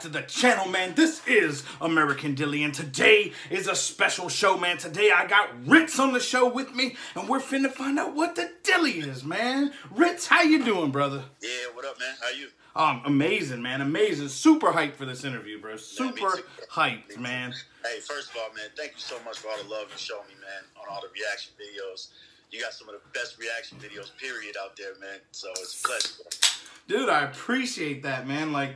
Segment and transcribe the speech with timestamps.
[0.00, 0.94] back to the channel, man.
[0.94, 4.78] This is American Dilly, and today is a special show, man.
[4.78, 8.34] Today I got Rittz on the show with me, and we're finna find out what
[8.34, 9.74] the Dilly is, man.
[9.94, 11.24] Rittz, how you doing, brother?
[11.42, 12.14] Yeah, what up, man?
[12.18, 12.48] How you?
[12.74, 13.82] Um, amazing, man.
[13.82, 14.28] Amazing.
[14.28, 15.76] Super hyped for this interview, bro.
[15.76, 16.40] Super
[16.70, 17.52] hyped, man.
[17.84, 20.20] Hey, first of all, man, thank you so much for all the love you show
[20.28, 22.08] me, man, on all the reaction videos.
[22.50, 25.18] You got some of the best reaction videos, period, out there, man.
[25.30, 26.60] So it's a pleasure.
[26.88, 28.50] Dude, I appreciate that, man.
[28.50, 28.74] Like,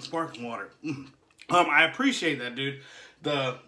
[0.00, 0.70] sparkling water.
[0.84, 1.08] Mm.
[1.50, 2.78] Um, I appreciate that, dude.
[3.22, 3.58] The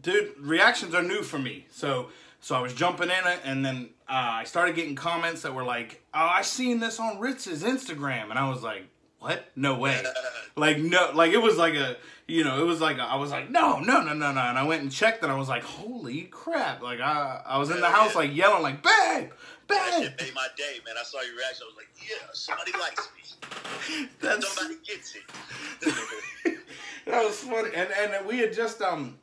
[0.00, 2.08] dude reactions are new for me, so
[2.40, 5.62] so I was jumping in it, and then uh, I started getting comments that were
[5.62, 8.84] like, "Oh, I seen this on Rittz's Instagram," and I was like,
[9.18, 9.50] "What?
[9.54, 10.02] No way!"
[10.56, 13.30] like no, like it was like a, you know, it was like a, I was
[13.30, 15.62] like, "No, no, no, no, no," and I went and checked, and I was like,
[15.64, 19.30] "Holy crap!" Like I I was in the house like yelling like, "Babe,
[19.68, 20.94] That babe!" made my day, man.
[20.98, 21.64] I saw your reaction.
[21.64, 24.08] I was like, yeah, somebody likes me.
[24.20, 25.22] That's Somebody gets it.
[27.06, 27.70] that was funny.
[27.74, 29.18] And and we had just um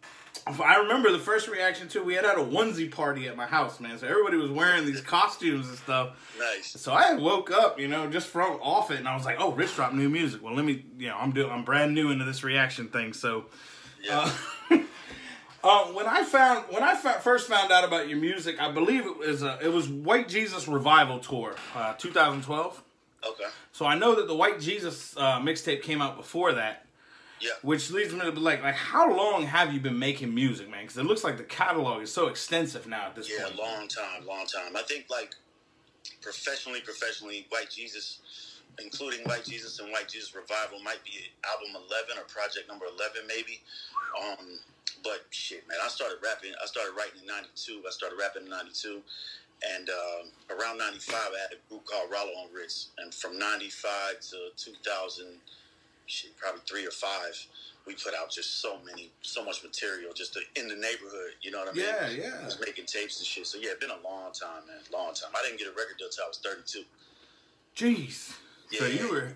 [0.61, 2.03] I remember the first reaction too.
[2.03, 3.97] We had had a onesie party at my house, man.
[3.97, 6.35] So everybody was wearing these costumes and stuff.
[6.37, 6.71] nice.
[6.71, 9.53] So I woke up, you know, just from off it, and I was like, "Oh,
[9.53, 12.25] Rittz dropped new music." Well, let me, you know, I'm doing, I'm brand new into
[12.25, 13.13] this reaction thing.
[13.13, 13.45] So,
[14.03, 14.29] Yeah.
[14.69, 14.77] uh,
[15.63, 19.05] uh, when I found, when I fa- first found out about your music, I believe
[19.05, 22.83] it was, uh, it was White Jesus Revival Tour, uh, 2012.
[23.29, 23.45] okay.
[23.71, 26.85] So I know that the White Jesus uh, mixtape came out before that.
[27.41, 27.51] Yeah.
[27.61, 30.83] Which leads me to be like, like, how long have you been making music, man?
[30.83, 33.57] Because it looks like the catalog is so extensive now at this Yeah, point.
[33.57, 34.77] long time, long time.
[34.77, 35.35] I think like
[36.21, 38.19] professionally, professionally, White Jesus,
[38.81, 41.11] including White Jesus and White Jesus Revival, might be
[41.45, 43.59] album eleven or project number eleven, maybe.
[44.21, 44.59] Um,
[45.03, 46.51] but shit, man, I started rapping.
[46.61, 47.83] I started writing in '92.
[47.87, 49.01] I started rapping in '92,
[49.75, 54.19] and um, around '95, I had a group called Rollo on Ritz, and from '95
[54.31, 55.39] to 2000,
[56.05, 57.35] shit, probably three or five.
[57.85, 61.35] We put out just so many, so much material, just to, in the neighborhood.
[61.41, 61.83] You know what I mean?
[61.83, 62.39] Yeah, yeah.
[62.41, 63.45] I was making tapes and shit.
[63.45, 64.79] So yeah, it's been a long time, man.
[64.93, 65.31] Long time.
[65.35, 66.85] I didn't get a record deal till I was 32.
[67.75, 68.35] Jeez.
[68.71, 68.87] So Yeah.
[68.87, 69.33] you were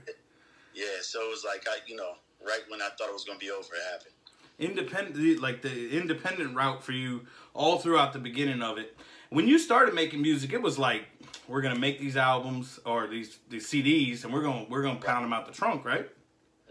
[0.74, 3.38] Yeah, so it was like I, you know, right when I thought it was gonna
[3.40, 4.14] be over, it happened.
[4.60, 8.96] Independent, like the independent route for you all throughout the beginning of it.
[9.30, 11.04] When you started making music, it was like
[11.48, 15.26] we're gonna make these albums or these these CDs, and we're gonna we're gonna pound
[15.26, 16.10] them out the trunk, right?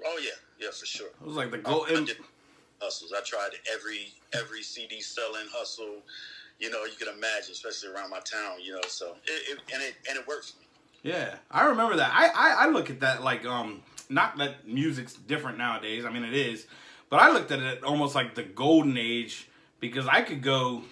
[0.04, 1.08] Oh yeah, yeah, for sure.
[1.08, 1.86] It was like the goal.
[1.88, 2.06] I
[2.80, 3.12] hustles.
[3.16, 6.02] I tried every every CD selling hustle,
[6.58, 8.80] you know, you can imagine, especially around my town, you know.
[8.88, 10.66] So it, it and it and it worked for me.
[11.02, 12.12] Yeah, I remember that.
[12.12, 16.04] I, I I look at that like um not that music's different nowadays.
[16.04, 16.66] I mean it is,
[17.10, 19.48] but I looked at it almost like the golden age
[19.80, 20.82] because I could go,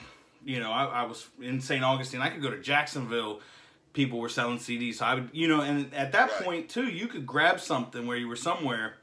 [0.45, 1.83] you know, I, I was in St.
[1.85, 2.21] Augustine.
[2.21, 3.41] I could go to Jacksonville.
[3.93, 4.97] People were selling CDs.
[4.97, 6.43] So I would, you know, and at that Right.
[6.45, 8.95] point too, you could grab something where you were somewhere,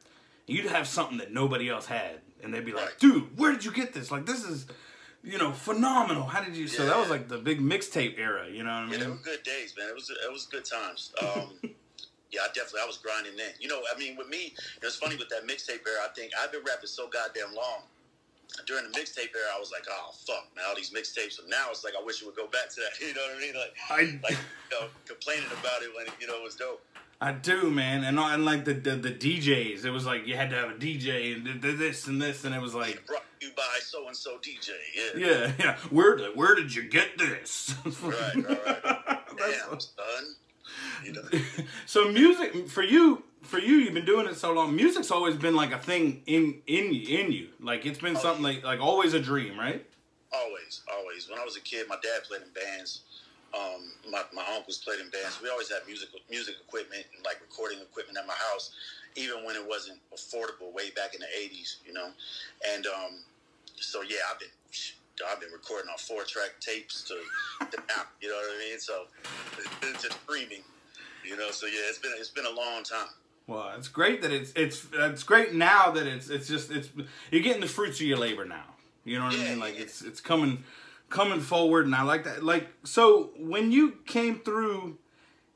[0.48, 3.00] you'd have something that nobody else had, and they'd be like, Right.
[3.00, 4.12] "Dude, where did you get this?
[4.12, 4.68] Like this is."
[5.24, 6.24] You know, phenomenal.
[6.24, 6.68] How did you?
[6.68, 8.50] So that was like the big mixtape era.
[8.50, 9.00] You know what I Yeah, mean?
[9.02, 9.88] they were good days, man.
[9.90, 11.14] It was it was good times.
[11.22, 11.52] Um,
[12.32, 13.52] yeah, I definitely I was grinding then.
[13.60, 16.04] You know, I mean, with me, it was funny with that mixtape era.
[16.04, 17.84] I think I've been rapping so goddamn long.
[18.68, 21.34] During the mixtape era, I was like, oh fuck, man, all these mixtapes.
[21.40, 23.00] So now it's like I wish it would go back to that.
[23.00, 23.56] You know what I mean?
[23.56, 26.84] Like, I like you know, complaining about it when you know it was dope.
[27.24, 30.50] I do, man, and and like the, the the DJs, it was like you had
[30.50, 33.24] to have a DJ and th- th- this and this, and it was like, Brought
[33.40, 34.70] you by so and so DJ.
[35.16, 35.28] Yeah.
[35.28, 35.78] yeah, yeah.
[35.92, 37.76] Where did where did you get this?
[38.02, 39.20] Right, right, right.
[39.38, 40.36] Damn, son.
[41.04, 41.24] You know.
[41.86, 44.76] so music for you, for you, you've been doing it so long.
[44.76, 47.50] Music's always been like a thing in in in you.
[47.60, 49.86] Like it's been something like like always a dream, right?
[50.34, 51.30] Always, always.
[51.30, 53.02] When I was a kid, my dad played in bands.
[53.54, 55.42] Um, my, my uncles played in bands.
[55.44, 58.72] We always had music music equipment and like recording equipment at my house,
[59.16, 62.12] even when it wasn't affordable way back in the '80s, you know.
[62.74, 63.20] And um,
[63.76, 64.50] so yeah, I've been
[65.30, 67.16] I've been recording on four track tapes to,
[67.66, 68.80] to now, you know what I mean.
[68.80, 69.04] So
[69.84, 70.64] it's just streaming,
[71.26, 71.52] you know.
[71.52, 73.08] So yeah, it's been it's been a long time.
[73.48, 76.90] Well, it's great that it's it's it's great now that it's it's just it's
[77.32, 78.64] you're getting the fruits of your labor now.
[79.04, 79.60] You know what I mean?
[79.60, 79.82] Like yeah.
[79.84, 80.64] it's it's coming
[81.10, 82.44] coming forward, and I like that.
[82.44, 84.98] Like so, when you came through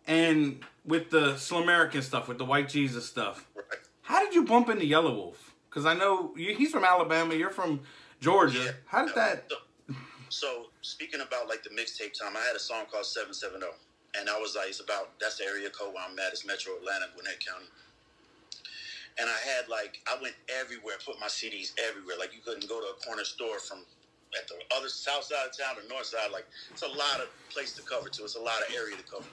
[0.07, 3.65] and with the Slumerican stuff, with the White Jesus stuff, Right.
[4.03, 5.35] how did you bump into Yelawolf?
[5.69, 7.81] Because I know you, he's from Alabama, you're from
[8.25, 8.57] Georgia.
[8.57, 8.71] Yeah.
[8.87, 9.45] How did that?
[9.51, 9.95] So,
[10.29, 10.47] so
[10.81, 13.73] speaking about like the mixtape time, I had a song called Seven Seven Zero,
[14.17, 16.33] and I was like, it's about that's the area code where I'm at.
[16.33, 17.69] It's Metro Atlanta, Gwinnett County.
[19.21, 22.17] And I had like I went everywhere, put my CDs everywhere.
[22.17, 23.85] Like you couldn't go to a corner store from
[24.33, 26.33] at the other south side of town or north side.
[26.33, 28.23] Like it's a lot of place to cover to.
[28.25, 29.29] It's a lot of area to cover.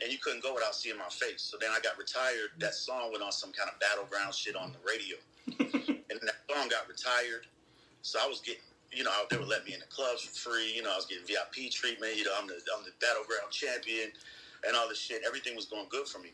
[0.00, 1.42] and you couldn't go without seeing my face.
[1.42, 2.54] So then I got retired.
[2.62, 5.18] That song went on some kind of battleground shit on the radio,
[5.58, 7.50] and that song got retired.
[8.06, 8.62] So I was getting,
[8.94, 10.70] you know, they would let me in the clubs for free.
[10.70, 12.14] You know, I was getting VIP treatment.
[12.14, 14.14] You know, I'm the I'm the battleground champion,
[14.62, 15.26] and all this shit.
[15.26, 16.30] Everything was going good for me,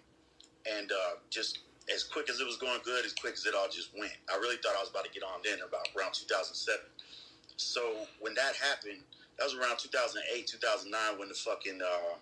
[0.68, 3.72] and uh, just as quick as it was going good, as quick as it all
[3.72, 4.12] just went.
[4.28, 6.60] I really thought I was about to get on then about around 2007.
[7.56, 9.00] So when that happened,
[9.40, 12.20] that was around 2008, 2009 when the fucking, uh,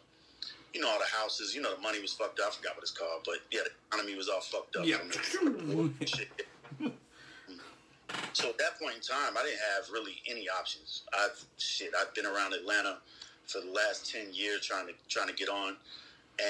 [0.72, 2.54] you know, all the houses, you know, the money was fucked up.
[2.54, 4.86] I forgot what it's called, but yeah, the economy was all fucked up.
[4.86, 5.02] Yeah.
[6.06, 6.30] Shit.
[8.32, 11.02] So at that point in time, I didn't have really any options.
[11.12, 11.90] I've shit.
[11.98, 12.98] I've been around Atlanta
[13.46, 15.76] for the last ten years trying to trying to get on,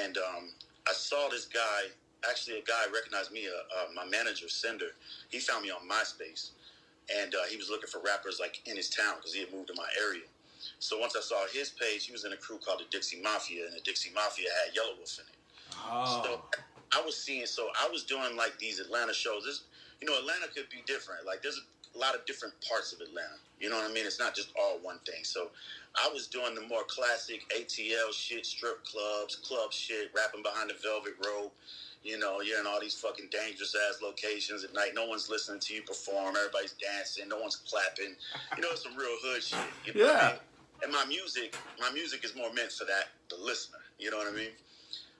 [0.03, 0.49] and um,
[0.87, 1.89] I saw this guy.
[2.29, 3.47] Actually, a guy recognized me.
[3.47, 4.93] Uh, uh, my manager, Cinder.
[5.29, 6.51] He found me on MySpace,
[7.19, 9.67] and uh, he was looking for rappers like in his town because he had moved
[9.67, 10.27] to my area.
[10.77, 13.65] So once I saw his page, he was in a crew called the Dixie Mafia,
[13.65, 15.37] and the Dixie Mafia had Yelawolf in it.
[15.89, 16.21] Oh.
[16.23, 16.41] So
[16.93, 19.45] I was seeing, so I was doing like these Atlanta shows.
[19.45, 19.63] This,
[20.01, 21.25] you know, Atlanta could be different.
[21.25, 21.61] Like there's
[21.95, 23.37] a lot of different parts of Atlanta.
[23.59, 24.05] You know what I mean?
[24.05, 25.23] It's not just all one thing.
[25.23, 25.49] So
[25.95, 30.75] I was doing the more classic ATL shit, strip clubs, club shit, rapping behind the
[30.81, 31.53] velvet rope.
[32.03, 34.93] You know, you're in all these fucking dangerous ass locations at night.
[34.95, 36.35] No one's listening to you perform.
[36.35, 37.29] Everybody's dancing.
[37.29, 38.15] No one's clapping.
[38.57, 39.59] You know, it's some real hood shit.
[39.85, 40.31] You know what I Yeah.
[40.33, 40.39] mean?
[40.83, 43.77] And my music, my music is more meant for that, the listener.
[43.99, 44.49] You know what I mean?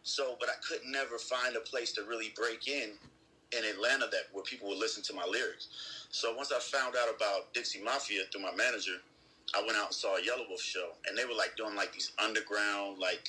[0.04, 2.98] So, but I could never find a place to really break in
[3.57, 5.68] in Atlanta that where people would listen to my lyrics.
[6.12, 9.00] So once I found out about Dixie Mafia through my manager,
[9.53, 12.12] I went out and saw a Yelawolf show, and they were like doing like these
[12.24, 13.27] underground, like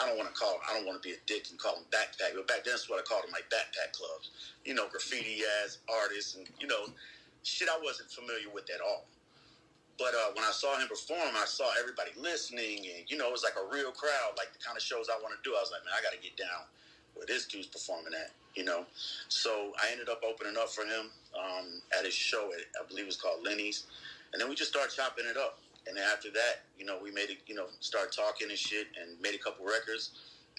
[0.00, 1.86] I don't want to call, I don't want to be a dick and call them
[1.90, 4.30] backpack, but back then that's what I called them, like backpack clubs.
[4.64, 6.90] You know, graffiti ass artists, and you know,
[7.42, 9.06] shit I wasn't familiar with at all.
[9.98, 13.34] But uh, when I saw him perform, I saw everybody listening, and you know, it
[13.34, 15.54] was like a real crowd, like the kind of shows I want to do.
[15.54, 16.66] I was like, man, I got to get down
[17.20, 18.86] where this dude's performing at, you know.
[19.28, 23.04] So I ended up opening up for him um, at his show, at, I believe
[23.04, 23.84] it was called Lenny's,
[24.32, 25.58] and then we just started chopping it up.
[25.86, 28.86] And then after that, you know, we made it, you know, start talking and shit,
[28.98, 30.12] and made a couple records,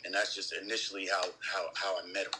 [0.05, 2.39] and that's just initially how how how I met him.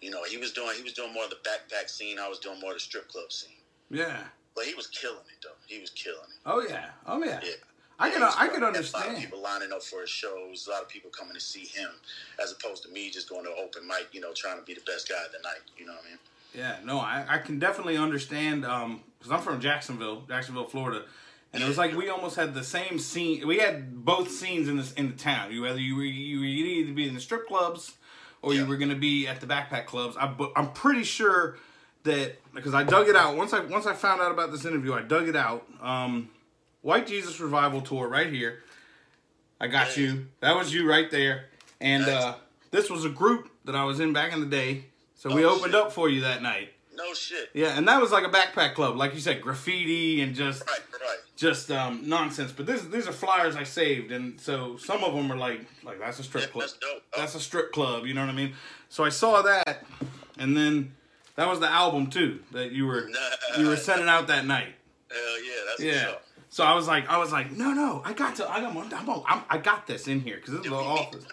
[0.00, 2.18] You know, he was doing he was doing more of the backpack scene.
[2.18, 3.60] I was doing more of the strip club scene.
[3.90, 4.24] Yeah.
[4.54, 5.56] But he was killing it though.
[5.66, 6.40] He was killing it.
[6.46, 6.86] Oh yeah.
[7.06, 7.40] Oh yeah.
[7.42, 7.52] Yeah.
[8.02, 8.58] I can I can it.
[8.58, 9.18] A lot of understand.
[9.18, 10.66] people lining up for his shows.
[10.66, 11.90] A lot of people coming to see him,
[12.42, 14.08] as opposed to me just going to open mic.
[14.12, 15.62] You know, trying to be the best guy of the night.
[15.76, 16.18] You know what I mean?
[16.54, 21.04] Yeah, no, I, I can definitely understand um because I'm from Jacksonville, Jacksonville, Florida,
[21.52, 23.46] and it was like we almost had the same scene.
[23.46, 25.52] We had both scenes in this in the town.
[25.52, 27.92] You whether you were you were either to be in the strip clubs
[28.42, 30.16] or you were going to be at the backpack clubs.
[30.16, 31.56] I but I'm pretty sure
[32.02, 34.92] that because I dug it out once I once I found out about this interview,
[34.92, 35.66] I dug it out.
[35.80, 36.28] Um,
[36.82, 38.62] White Jesus Revival Tour right here.
[39.60, 40.02] I got Yeah.
[40.04, 40.26] you.
[40.40, 41.48] That was you right there.
[41.80, 42.22] And Nice.
[42.22, 42.34] uh,
[42.70, 44.86] this was a group that I was in back in the day.
[45.14, 45.74] So we Oh, opened shit.
[45.80, 46.72] up for you that night.
[46.94, 47.50] No shit.
[47.54, 50.80] Yeah, and that was like a backpack club, like you said, graffiti and just Right,
[51.00, 51.18] right.
[51.36, 52.52] just um, nonsense.
[52.52, 55.98] But this these are flyers I saved, and so some of them are like like
[56.00, 56.62] that's a strip Yeah, club.
[56.64, 57.02] that's dope.
[57.14, 58.04] Oh, That's a strip club.
[58.06, 58.54] You know what I mean?
[58.90, 59.84] So I saw that,
[60.38, 60.94] and then
[61.36, 63.58] that was the album too that you were Nah.
[63.58, 64.74] you were sending out that night.
[65.10, 66.14] Hell yeah, that's Yeah.
[66.52, 69.08] So I was like, I was like, no, no, I got to, I got, I'm,
[69.26, 71.00] I'm, I got this in here because this is Did the we meet?
[71.00, 71.24] office.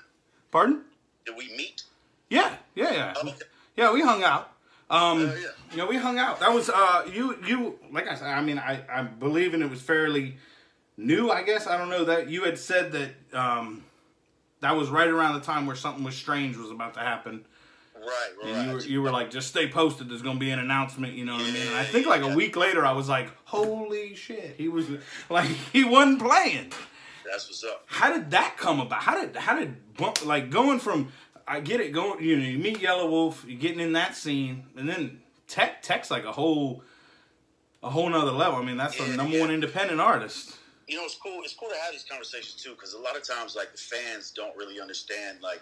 [0.50, 0.82] Pardon?
[1.26, 1.84] Did we meet?
[2.30, 3.38] Yeah, yeah, yeah, Oh, okay.
[3.76, 3.92] yeah.
[3.92, 4.54] We hung out.
[4.90, 5.48] Um, Hell yeah.
[5.72, 6.40] you know, we hung out.
[6.40, 7.78] That was uh, you, you.
[7.92, 10.38] Like I said, I mean, I, I'm believing it was fairly
[10.96, 11.30] new.
[11.30, 13.12] I guess I don't know that you had said that.
[13.38, 13.84] Um,
[14.62, 17.44] that was right around the time where something was strange was about to happen.
[18.00, 18.54] Right, right.
[18.54, 20.10] And you were, you were like, just stay posted.
[20.10, 21.14] There's gonna be an announcement.
[21.14, 21.56] You know what I mean?
[21.68, 24.88] And I Yeah, think like a week later, I was like, holy shit, he was
[25.30, 26.72] like, he wasn't playing.
[27.30, 27.84] That's what's up.
[27.86, 29.04] How did that come about?
[29.04, 31.12] How did how did bump like going from
[31.48, 34.88] I get it going you know you meet Yelawolf you're getting in that scene and
[34.90, 36.84] then Tech Tech's like a whole
[37.84, 38.60] a whole nother level.
[38.60, 39.42] I mean that's the Yeah, number yeah.
[39.42, 40.56] one independent artist.
[40.88, 41.42] You know, it's cool.
[41.44, 44.32] It's cool to have these conversations too, because a lot of times, like the fans
[44.32, 45.38] don't really understand.
[45.40, 45.62] Like,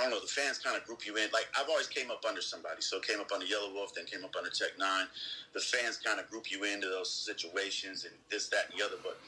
[0.00, 1.28] I don't know, the fans kind of group you in.
[1.30, 4.34] Like, I've always came up under somebody, so came up under Yelawolf, then came up
[4.36, 5.04] under Tech N9ne.
[5.52, 8.96] The fans kind of group you into those situations and this, that, and the other.
[9.02, 9.18] But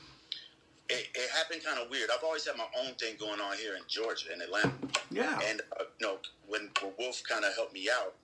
[0.89, 2.09] it, it happened kind of weird.
[2.09, 4.73] I've always had my own thing going on here in Georgia, in Atlanta.
[5.11, 5.39] Yeah.
[5.45, 6.17] And uh, you know,
[6.49, 8.15] when, when Wolf kind of helped me out,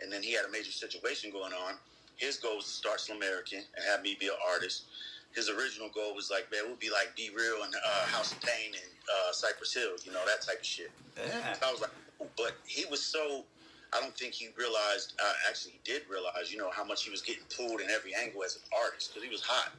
[0.00, 1.74] and then he had a major situation going on.
[2.16, 4.84] His goal was to start Slumerican and have me be an artist.
[5.34, 8.40] His original goal was like, man, would be like Be Real and uh, House of
[8.40, 10.90] Pain and uh, Cypress Hill, you know, that type of shit.
[11.16, 11.52] yeah.
[11.54, 11.92] So I was like,
[12.36, 13.44] but he was so.
[13.92, 15.14] I don't think he realized.
[15.22, 18.14] Uh, actually, he did realize, you know, how much he was getting pulled in every
[18.14, 19.72] angle as an artist because he was hot,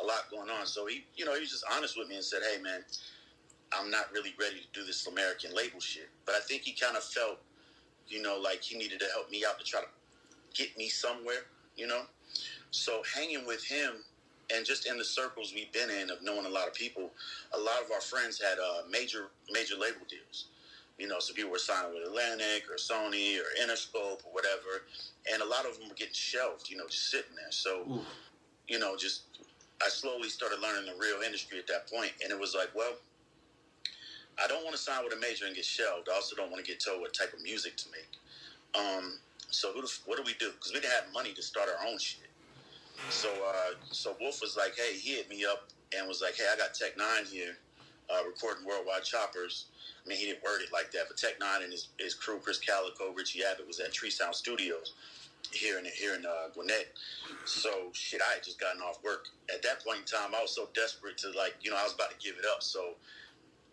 [0.00, 0.66] a lot going on.
[0.66, 2.84] So he, you know, he was just honest with me and said, "Hey, man,
[3.78, 6.08] I'm not really ready to do this Slumerican label shit.
[6.26, 7.38] But I think he kind of felt,
[8.08, 9.86] you know, like he needed to help me out to try to
[10.54, 11.46] get me somewhere,
[11.76, 12.02] you know.
[12.70, 14.04] So hanging with him
[14.54, 17.10] and just in the circles we've been in of knowing a lot of people,
[17.52, 20.46] a lot of our friends had uh, major major label deals.
[20.98, 24.86] You know, so people were signing with Atlantic or Sony or Interscope or whatever,
[25.32, 26.70] and a lot of them were getting shelved.
[26.70, 27.50] You know, just sitting there.
[27.50, 28.00] So, Ooh.
[28.68, 29.22] you know, just
[29.82, 32.94] I slowly started learning the real industry at that point, and it was like, well,
[34.42, 36.08] I don't want to sign with a major and get shelved.
[36.10, 38.14] I also don't want to get told what type of music to make.
[38.74, 39.18] Um,
[39.50, 40.50] so who the, what do we do?
[40.52, 42.28] Because we didn't have money to start our own shit.
[43.10, 46.46] So uh, so Wolf was like, hey, he hit me up and was like, hey,
[46.52, 47.56] I got Tech N9ne here,
[48.10, 49.66] uh, recording Worldwide Choppers.
[50.04, 52.38] I mean, he didn't word it like that, but Tech N9ne and his, his crew,
[52.38, 54.92] Krizz Kaliko, Richie Abbott, was at Tree Sound Studios
[55.52, 56.88] here in here in uh, Gwinnett.
[57.44, 59.28] So shit, I had just gotten off work.
[59.52, 61.94] At that point in time, I was so desperate to like, you know, I was
[61.94, 62.62] about to give it up.
[62.62, 62.94] So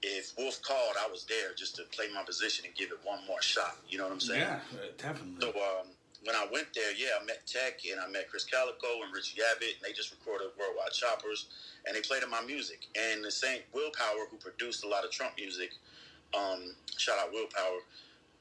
[0.02, 3.20] if Wolf called, I was there just to play my position and give it one
[3.28, 3.78] more shot.
[3.88, 4.42] You know what I'm saying?
[4.42, 4.60] Yeah,
[4.98, 5.42] definitely.
[5.42, 5.88] So um,
[6.24, 9.42] when I went there, yeah, I met Tech and I met Krizz Kaliko and Richie
[9.42, 11.48] Abbott, and they just recorded Worldwide Choppers,
[11.86, 12.86] and they played in my music.
[12.96, 15.74] And the same Willpower, who produced a lot of Trunk Muzik,
[16.38, 17.82] um, shout out Willpower,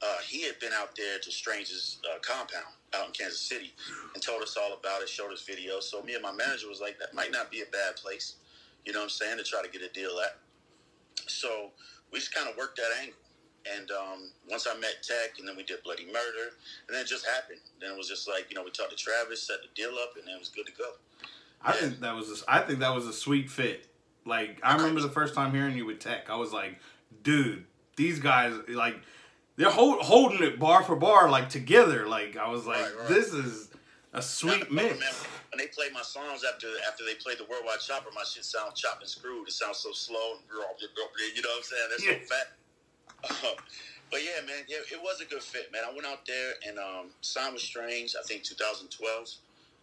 [0.02, 3.72] uh, he had been out there to Strange's uh, compound out in Kansas City
[4.14, 5.84] and told us all about it, showed us videos.
[5.84, 8.36] So me and my manager was like, that might not be a bad place,
[8.84, 10.38] you know what I'm saying, to try to get a deal at.
[11.28, 11.70] So
[12.12, 13.19] we just kind of worked that angle.
[13.78, 16.54] And um, once I met Tech, and then we did Bloody Murder,
[16.88, 17.60] and then it just happened.
[17.80, 20.14] Then it was just like you know we talked to Travis, set the deal up,
[20.16, 20.90] and then it was good to go.
[21.62, 23.86] I think that was a, I think that was a sweet fit.
[24.24, 26.78] Like I remember the first time hearing you with Tech, I was like,
[27.22, 27.64] dude,
[27.96, 28.96] these guys like
[29.56, 32.06] they're hold, holding it bar for bar like together.
[32.08, 33.08] Like I was like, Right, right.
[33.08, 33.68] this is
[34.14, 34.98] a sweet mix.
[34.98, 35.08] man,
[35.52, 38.80] when they play my songs after after they play the Worldwide Chopper, my shit sounds
[38.80, 39.46] chopped and screwed.
[39.48, 41.88] It sounds so slow and you know what I'm saying?
[41.98, 42.26] They're Yeah.
[42.26, 42.46] so fat.
[43.22, 45.82] But yeah, man, yeah, it was a good fit, man.
[45.88, 48.14] I went out there and um, signed with Strange.
[48.18, 49.28] I think 2012.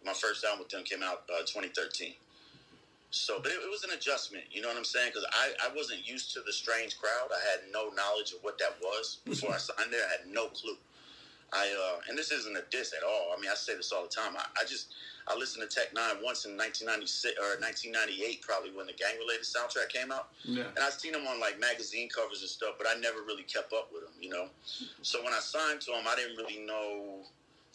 [0.04, 2.14] My first album with them came out uh, 2013.
[3.10, 4.44] So, but it, it was an adjustment.
[4.50, 5.10] You know what I'm saying?
[5.12, 7.30] Because I, I wasn't used to the Strange crowd.
[7.32, 10.04] I had no knowledge of what that was before I signed there.
[10.06, 10.76] I had no clue.
[11.52, 13.32] I uh, and this isn't a diss at all.
[13.36, 14.36] I mean, I say this all the time.
[14.36, 14.92] I, I just
[15.28, 19.44] I listened to Tech N9ne once in 1996 or 1998, probably when the gang related
[19.44, 20.32] soundtrack came out.
[20.44, 20.72] Yeah.
[20.72, 23.72] And I've seen him on like magazine covers and stuff, but I never really kept
[23.72, 24.48] up with him, you know.
[25.02, 27.24] So when I signed to him, I didn't really know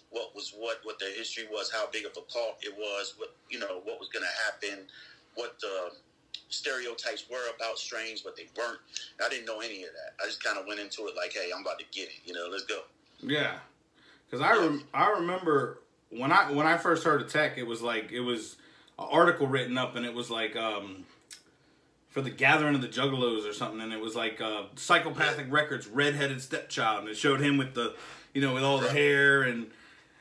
[0.09, 3.33] what was what, what their history was, how big of a cult it was, what
[3.49, 4.85] you know, what was going to happen,
[5.35, 5.93] what the
[6.49, 8.79] stereotypes were about Strange, but they weren't.
[9.23, 10.13] I didn't know any of that.
[10.21, 12.33] I just kind of went into it like, hey, I'm about to get it, you
[12.33, 12.81] know, let's go.
[13.21, 13.55] Yeah,
[14.29, 15.79] because I rem- I remember
[16.09, 18.57] when I when I first heard of Tech, it was like it was
[18.99, 21.05] an article written up, and it was like um
[22.09, 25.87] for the Gathering of the Juggalos or something, and it was like uh, Psychopathic Records
[25.87, 27.95] redheaded stepchild, and it showed him with the
[28.33, 29.67] you know with all the hair and.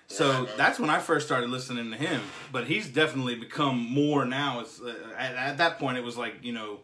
[0.09, 2.21] So that's when I first started listening to him,
[2.51, 4.61] but he's definitely become more now.
[4.61, 6.81] It's uh, at, at that point it was like you know,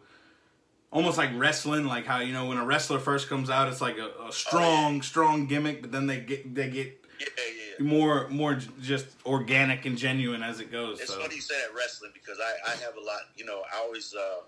[0.91, 3.97] almost like wrestling, like how you know when a wrestler first comes out, it's like
[3.97, 7.43] a, a strong, strong gimmick, but then they get they get Yeah, yeah,
[7.79, 7.85] yeah.
[7.85, 10.99] more more just organic and genuine as it goes.
[10.99, 13.21] It's So funny you say that wrestling because I, I have a lot.
[13.35, 14.41] You know, I always uh,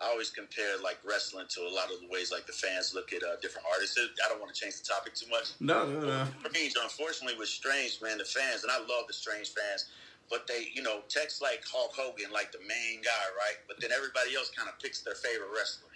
[0.00, 3.12] I always compare like wrestling to a lot of the ways like the fans look
[3.12, 3.98] at uh, different artists.
[3.98, 5.50] I don't want to change the topic too much.
[5.60, 6.26] no, no, no.
[6.46, 9.86] Strange, unfortunately, with Strange, man, the fans, and I love the Strange fans,
[10.30, 13.56] but they, you know, Tech's like Hulk Hogan, like the main guy, right?
[13.66, 15.88] But then everybody else kind of picks their favorite wrestler.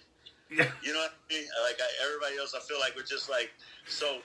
[0.52, 1.48] Yeah, You know what I mean?
[1.64, 3.50] Like I, everybody else, I feel like we're just like
[3.88, 4.20] so.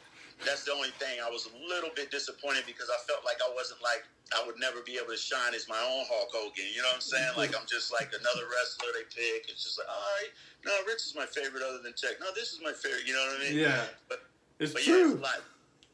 [0.45, 3.49] That's the only thing I was a little bit disappointed because I felt like I
[3.57, 4.05] wasn't like
[4.37, 6.67] I would never be able to shine as my own Hulk Hogan.
[6.69, 7.31] You know what I'm saying?
[7.33, 7.41] Mm-hmm.
[7.47, 9.49] Like I'm just like another wrestler they pick.
[9.49, 10.29] It's just like, all right,
[10.67, 12.19] no, Rittz is my favorite other than Tech.
[12.21, 13.07] No, this is my favorite.
[13.09, 13.57] You know what I mean?
[13.57, 14.27] yeah, But
[14.61, 15.17] it's but yeah, it's true.
[15.17, 15.41] a lot.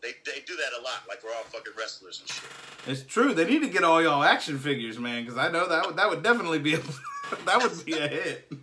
[0.03, 1.03] They, they do that a lot.
[1.07, 2.43] Like we're all fucking wrestlers and shit.
[2.85, 3.33] It's true.
[3.33, 6.09] They need to get all y'all action figures, man, because I know that would that
[6.09, 6.79] would definitely be a,
[7.45, 8.51] that would be a hit.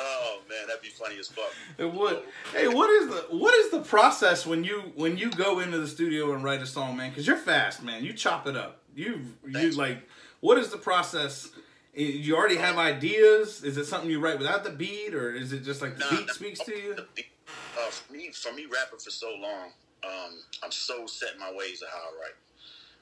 [0.00, 1.50] Oh man, that'd be funny as fuck.
[1.76, 2.22] It would.
[2.54, 5.88] Hey, what is the what is the process when you when you go into the
[5.88, 7.10] studio and write a song, man?
[7.10, 8.04] Because you're fast, man.
[8.04, 8.80] You chop it up.
[8.94, 9.76] You you Thanks.
[9.76, 10.08] like.
[10.40, 11.48] What is the process?
[11.94, 13.64] You already have ideas.
[13.64, 16.10] Is it something you write without the beat, or is it just like the Nah,
[16.10, 16.94] beat speaks to you?
[16.96, 19.72] Uh, for me, for me, rapping for so long,
[20.04, 22.38] um, I'm so set in my ways of how I write.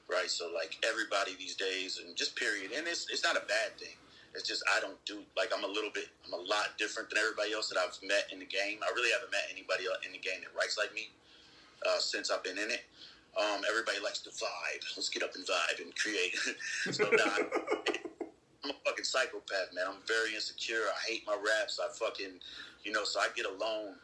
[0.09, 3.75] Right, so like everybody these days, and just period, and it's it's not a bad
[3.77, 3.95] thing.
[4.33, 7.19] It's just I don't do like I'm a little bit, I'm a lot different than
[7.19, 8.79] everybody else that I've met in the game.
[8.87, 11.09] I really haven't met anybody in the game that writes like me
[11.85, 12.85] uh, since I've been in it.
[13.37, 14.81] Um, everybody likes to vibe.
[14.95, 16.33] Let's get up and vibe and create.
[16.91, 17.43] so nah,
[18.63, 19.85] I'm a fucking psychopath, man.
[19.87, 20.89] I'm very insecure.
[20.89, 21.79] I hate my raps.
[21.79, 22.39] I fucking,
[22.83, 23.95] you know, so I get alone.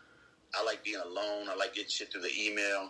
[0.54, 1.50] I like being alone.
[1.50, 2.90] I like getting shit through the email,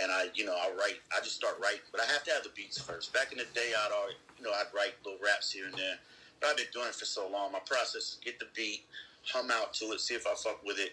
[0.00, 1.00] and I, you know, I write.
[1.16, 3.12] I just start writing, but I have to have the beats first.
[3.12, 5.96] Back in the day, I'd already, you know, I'd write little raps here and there.
[6.40, 7.52] But I've been doing it for so long.
[7.52, 8.84] My process is get the beat,
[9.24, 10.92] hum out to it, see if I fuck with it,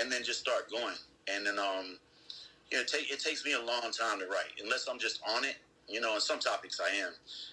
[0.00, 0.94] and then just start going.
[1.32, 1.98] And then, um,
[2.70, 5.20] you know, it, take, it takes me a long time to write, unless I'm just
[5.28, 5.56] on it.
[5.88, 7.12] You know, in some topics I am,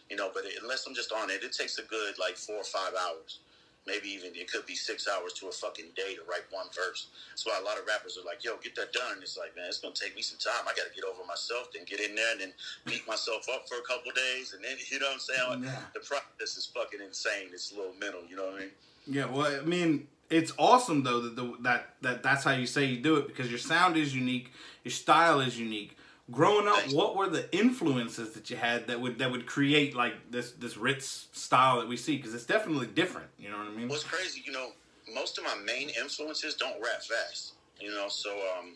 [0.09, 2.65] you know, but unless I'm just on it, it takes a good like four or
[2.65, 3.39] five hours
[3.87, 7.07] maybe even it could be six hours to a fucking day to write one verse.
[7.29, 9.55] That's why a lot of rappers are like, "Yo, get that done." And it's like,
[9.55, 10.67] man, it's gonna take me some time.
[10.67, 12.53] I got to get over myself, then get in there, and then
[12.85, 15.63] beat myself up for a couple days, and then you know what I'm saying.
[15.63, 15.79] Yeah.
[15.93, 17.49] The process is fucking insane.
[17.53, 18.21] It's a little mental.
[18.29, 18.71] You know what I mean?
[19.07, 19.25] Yeah.
[19.25, 22.97] Well, I mean, it's awesome though that the, that that that's how you say you
[22.97, 24.51] do it because your sound is unique,
[24.83, 25.97] your style is unique
[26.31, 30.31] growing up, what were the influences that you had that would that would create like
[30.31, 32.17] this this Rittz style that we see?
[32.17, 33.27] Because it's definitely different.
[33.37, 33.87] You know what I mean?
[33.87, 34.69] What's crazy, you know,
[35.13, 37.53] most of my main influences don't rap fast.
[37.79, 38.75] You know, so um,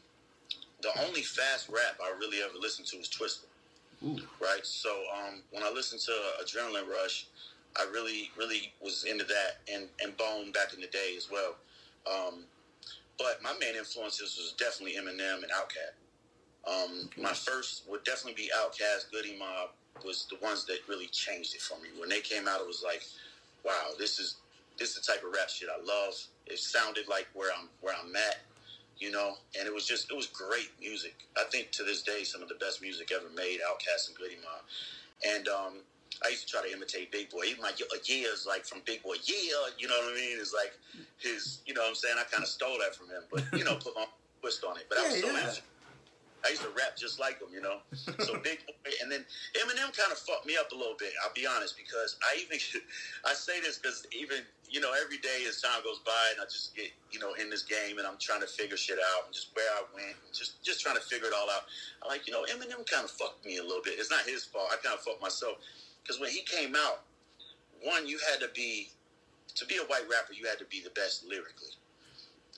[0.82, 3.46] the only fast rap I really ever listened to was Twista.
[4.06, 4.22] Ooh.
[4.42, 4.64] Right.
[4.64, 6.12] So um, when I listened to
[6.44, 7.28] Adrenaline Rush,
[7.78, 11.56] I really really was into that, and and Bone back in the day as well.
[12.10, 12.44] Um,
[13.18, 15.96] but my main influences was definitely Eminem and Outkast.
[16.68, 19.70] Um, my first would definitely be Outkast, Goodie Mob
[20.06, 21.90] was the ones that really changed it for me.
[21.98, 23.02] When they came out, it was like,
[23.66, 24.36] wow, this is
[24.78, 26.16] this is the type of rap shit I love.
[26.48, 28.38] It sounded like where I'm where I'm at,
[28.98, 31.16] you know, and it was just it was great music.
[31.38, 34.38] I think to this day, some of the best music ever made, Outkast and Goodie
[34.44, 34.64] Mob,
[35.36, 35.74] and um,
[36.26, 37.46] I used to try to imitate Big Boi.
[37.48, 39.36] Even my yeah is like from Big Boi, Yeah,
[39.78, 40.38] you know what I mean?
[40.40, 40.74] It's like
[41.18, 42.16] his, you know what I'm saying?
[42.18, 44.06] I kind of stole that from him, but you know, put my
[44.42, 44.86] twist on it.
[44.90, 45.56] But yeah, I was so yeah.
[46.46, 47.80] I used to rap just like him, you know.
[48.24, 49.26] So big, boy and then
[49.60, 51.12] Eminem kind of fucked me up a little bit.
[51.24, 52.60] I'll be honest because I even
[53.26, 56.46] I say this because even you know every day as time goes by and I
[56.46, 59.34] just get you know in this game and I'm trying to figure shit out and
[59.34, 61.68] just where I went just just trying to figure it all out.
[62.04, 63.96] I like you know Eminem kind of fucked me a little bit.
[63.98, 64.70] It's not his fault.
[64.72, 65.58] I kind of fucked myself
[66.04, 67.04] because when he came out,
[67.84, 68.90] one you had to be
[69.56, 71.76] to be a white rapper you had to be the best lyrically.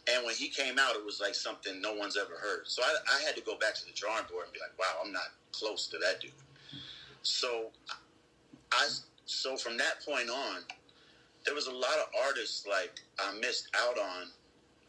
[0.08, 2.64] And when he came out, it was like something no one's ever heard.
[2.66, 5.02] So I, I had to go back to the drawing board and be like, wow,
[5.04, 6.32] I'm not close to that dude.
[7.22, 7.68] So
[8.72, 8.88] I
[9.26, 10.64] so from that point on,
[11.46, 14.28] there was a lot of artists like I missed out on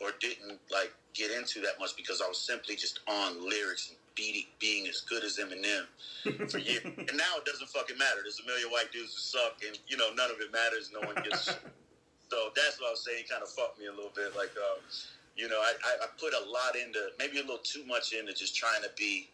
[0.01, 3.99] or didn't like get into that much because I was simply just on lyrics and
[4.15, 6.83] beating, being as good as Eminem for years.
[6.85, 8.21] and now it doesn't fucking matter.
[8.23, 10.91] There's a million white dudes who suck, and you know none of it matters.
[10.93, 11.55] No one gives.
[12.33, 13.29] So that's what I was saying.
[13.29, 14.33] Kind of fucked me a little bit.
[14.33, 14.81] Like, uh,
[15.37, 18.57] you know, I, I, put a lot into, maybe a little too much into just
[18.57, 19.29] trying to be,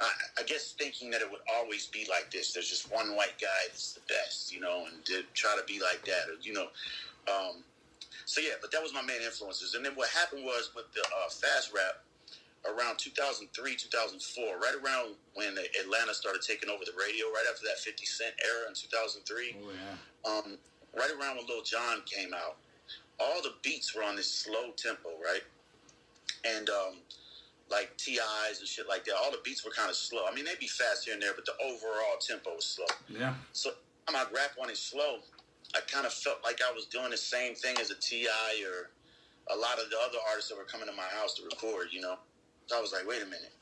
[0.00, 0.08] I,
[0.40, 2.54] I, guess thinking that it would always be like this.
[2.54, 5.76] There's just one white guy that's the best, you know, and to try to be
[5.76, 6.72] like that, or, you know.
[7.28, 7.60] Um,
[8.24, 9.74] so yeah, but that was my main influences.
[9.74, 12.00] And then what happened was with the uh, fast rap
[12.64, 15.52] around 2003, 2004, right around when
[15.84, 19.20] Atlanta started taking over the radio, right after that 50 Cent era in 2003.
[19.52, 20.32] Oh, yeah.
[20.32, 20.58] Um,
[20.98, 22.56] right around when Lil Jon came out,
[23.20, 25.42] all the beats were on this slow tempo, right?
[26.44, 26.94] And um,
[27.70, 30.22] like TIs and shit like that, all the beats were kind of slow.
[30.30, 32.86] I mean, they'd be fast here and there, but the overall tempo was slow.
[33.08, 33.34] Yeah.
[33.52, 33.70] So
[34.06, 35.18] when I rap on it slow,
[35.74, 38.90] I kind of felt like I was doing the same thing as a TI or
[39.50, 42.00] a lot of the other artists that were coming to my house to record, you
[42.00, 42.16] know?
[42.66, 43.52] So I was like, wait a minute.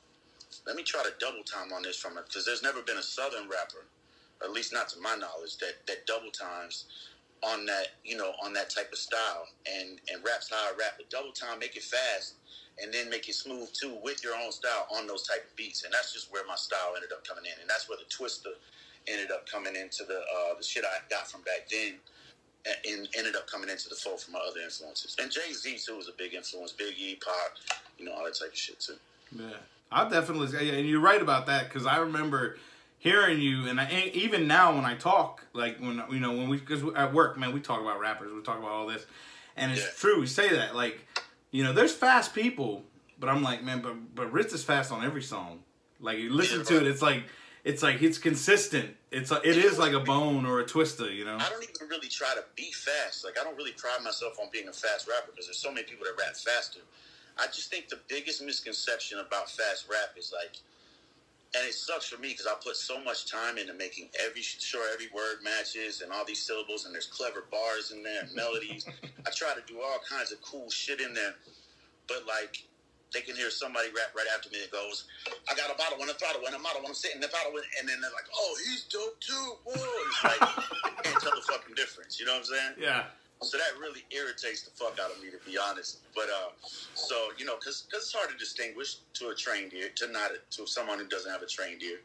[0.66, 3.02] Let me try to double time on this from it because there's never been a
[3.02, 3.86] Southern rapper,
[4.42, 6.86] at least not to my knowledge, that, that double times
[7.42, 10.94] on that, you know, on that type of style and and raps how I rap.
[10.96, 12.34] But double time, make it fast,
[12.82, 15.84] and then make it smooth too with your own style on those type of beats.
[15.84, 18.54] And that's just where my style ended up coming in, and that's where the Twista
[19.06, 21.94] ended up coming into the uh, the shit I got from back then.
[22.84, 25.98] And ended up coming into the fold from my other influences, and Jay Z too
[25.98, 26.72] was a big influence.
[26.72, 28.96] Big E, Pop, you know all that type of shit too.
[29.30, 29.58] Yeah,
[29.92, 32.58] I definitely, and you're right about that because I remember
[33.06, 36.58] hearing you, and, I, even now when I talk, like when you know when we
[36.58, 39.06] because at work, man, we talk about rappers, we talk about all this,
[39.56, 39.90] and it's yeah.
[39.96, 40.20] true.
[40.20, 41.06] We say that like,
[41.50, 42.82] you know, there's fast people,
[43.18, 45.60] but I'm like, man, but but Rittz is fast on every song.
[46.00, 47.24] Like you listen yeah, to it, it's like
[47.64, 48.96] it's like it's consistent.
[49.10, 51.36] It's a, it is like a bone or a Twista, you know.
[51.36, 53.24] I don't even really try to be fast.
[53.24, 55.86] Like I don't really pride myself on being a fast rapper because there's so many
[55.86, 56.80] people that rap faster.
[57.38, 60.56] I just think the biggest misconception about fast rap is like
[61.54, 64.84] and it sucks for me because I put so much time into making every sure
[64.92, 68.86] every word matches and all these syllables and there's clever bars in there and melodies.
[69.26, 71.34] I try to do all kinds of cool shit in there,
[72.08, 72.64] but like
[73.14, 75.04] they can hear somebody rap right after me that goes,
[75.48, 77.28] I got a bottle and a throttle and a model and I'm sitting in the
[77.28, 79.56] bottle and then they're like, oh, he's dope too.
[79.64, 79.72] Whoa.
[79.72, 80.40] It's like,
[81.04, 82.18] can't tell the fucking difference.
[82.18, 82.74] You know what I'm saying?
[82.80, 83.04] Yeah.
[83.42, 85.98] So that really irritates the fuck out of me, to be honest.
[86.14, 86.50] But uh,
[86.94, 90.30] so you know, because cause it's hard to distinguish to a trained ear to not
[90.52, 91.98] to someone who doesn't have a trained ear.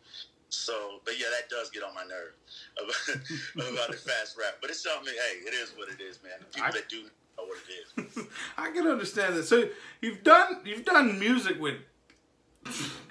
[0.50, 2.34] So, but yeah, that does get on my nerve
[3.56, 4.58] about, about the fast rap.
[4.60, 5.14] But it's something.
[5.14, 6.34] Hey, it is what it is, man.
[6.40, 8.28] The people I, that do know what it is.
[8.58, 9.44] I can understand that.
[9.44, 9.70] So
[10.02, 11.76] you've done you've done music with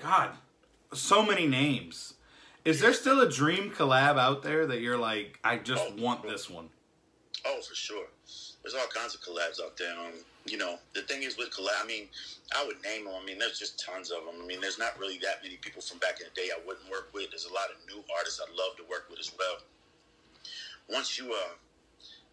[0.02, 0.32] God,
[0.92, 2.14] so many names.
[2.64, 6.22] Is there still a dream collab out there that you're like, I just oh, want
[6.22, 6.68] this one?
[7.46, 8.06] Oh, for sure.
[8.62, 9.92] There's all kinds of collabs out there.
[9.98, 10.12] Um,
[10.44, 12.08] you know, the thing is with collab, I mean,
[12.54, 13.14] I would name them.
[13.20, 14.42] I mean, there's just tons of them.
[14.42, 16.90] I mean, there's not really that many people from back in the day I wouldn't
[16.90, 17.30] work with.
[17.30, 19.58] There's a lot of new artists I'd love to work with as well.
[20.90, 21.54] Once you, uh,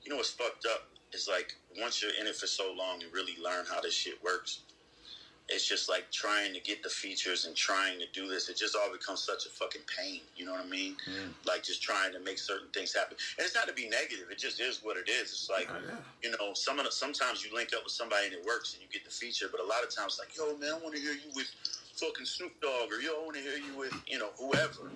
[0.03, 0.89] you know what's fucked up?
[1.13, 4.21] Is like once you're in it for so long, and really learn how this shit
[4.21, 4.59] works
[5.49, 8.49] it's just like trying to get the features and trying to do this.
[8.49, 10.19] It just all becomes such a fucking pain.
[10.35, 10.95] You know what I mean?
[11.07, 11.31] Mm.
[11.47, 13.15] Like just trying to make certain things happen.
[13.37, 14.27] And it's not to be negative.
[14.29, 15.31] It just is what it is.
[15.31, 15.95] It's like oh, yeah.
[16.21, 18.81] you know, some of the, sometimes you link up with somebody and it works and
[18.81, 21.01] you get the feature, but a lot of times like, yo man, I want to
[21.01, 21.47] hear you with
[21.95, 24.91] fucking Snoop Dogg or yo, I want to hear you with you know whoever.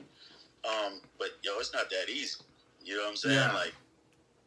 [0.67, 2.43] Um, but yo, it's not that easy.
[2.83, 3.35] You know what I'm saying?
[3.35, 3.53] Yeah.
[3.53, 3.73] Like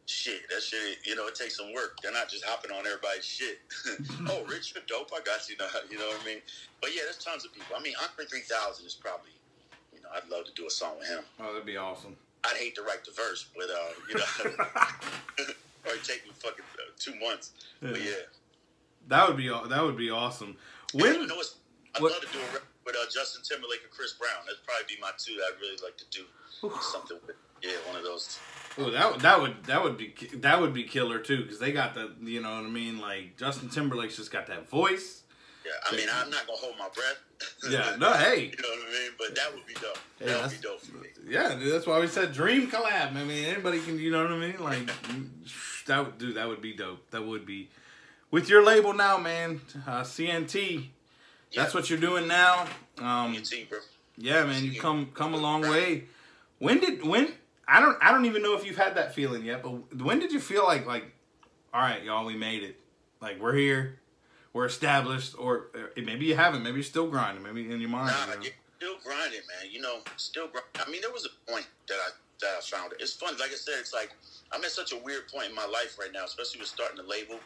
[0.05, 1.97] shit, that shit, you know, it takes some work.
[2.01, 3.59] They're not just hopping on everybody's shit.
[4.29, 5.11] oh, Rittz, you're dope.
[5.13, 5.55] I got you.
[5.59, 6.41] Know, you know what I mean?
[6.81, 7.75] But yeah, there's tons of people.
[7.77, 9.31] I mean, Andre 3000 is probably,
[9.93, 11.23] you know, I'd love to do a song with him.
[11.39, 12.15] Oh, that'd be awesome.
[12.43, 14.65] I'd hate to write the verse, but, uh, you know,
[15.85, 17.53] or it'd take me fucking uh, two months.
[17.81, 17.89] Yeah.
[17.91, 18.25] But yeah.
[19.07, 20.57] That would be that would be awesome.
[20.93, 21.41] When you know
[21.95, 22.11] I'd what?
[22.11, 24.45] love to do a record with uh, Justin Timberlake and Chris Brown.
[24.45, 26.25] That'd probably be my two that I'd really like to do
[26.81, 27.35] something with.
[27.61, 28.39] Yeah, one of those.
[28.77, 31.93] Oh, that that would that would be that would be killer too because they got
[31.93, 35.23] the you know what I mean like Justin Timberlake's just got that voice.
[35.65, 37.19] Yeah, I mean I'm not gonna hold my breath.
[37.69, 39.11] yeah, no, hey, you know what I mean.
[39.17, 39.97] But that would be dope.
[40.19, 41.07] Hey, that would be dope for me.
[41.27, 43.15] Yeah, dude, that's why we said dream collab.
[43.15, 44.57] I mean anybody can, you know what I mean?
[44.59, 44.91] Like
[45.87, 47.09] that would do that would be dope.
[47.11, 47.69] That would be
[48.29, 49.61] with your label now, man.
[49.87, 50.87] Uh, CNT.
[51.55, 52.65] That's what you're doing now.
[52.97, 53.79] Um, CNT, bro.
[54.17, 56.05] Yeah, man, you come come a long way.
[56.59, 57.33] When did when
[57.67, 60.31] I don't I don't even know if you've had that feeling yet, but when did
[60.31, 61.05] you feel like like
[61.73, 62.79] all right, y'all, we made it.
[63.21, 63.99] Like we're here.
[64.53, 68.15] We're established or maybe you haven't, maybe you're still grinding, maybe in your mind.
[68.27, 68.55] Nah, you know?
[68.77, 69.71] still grinding, man.
[69.71, 70.71] You know, still grinding.
[70.79, 72.09] I mean, there was a point that I
[72.41, 72.99] that I found it.
[73.01, 74.15] It's funny, like I said, it's like
[74.53, 77.03] I'm at such a weird point in my life right now, especially with starting the
[77.03, 77.39] label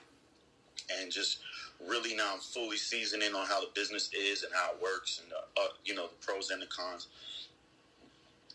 [1.02, 1.40] and just
[1.88, 5.34] really now I'm fully seasoning on how the business is and how it works and
[5.34, 7.08] uh, you know the pros and the cons.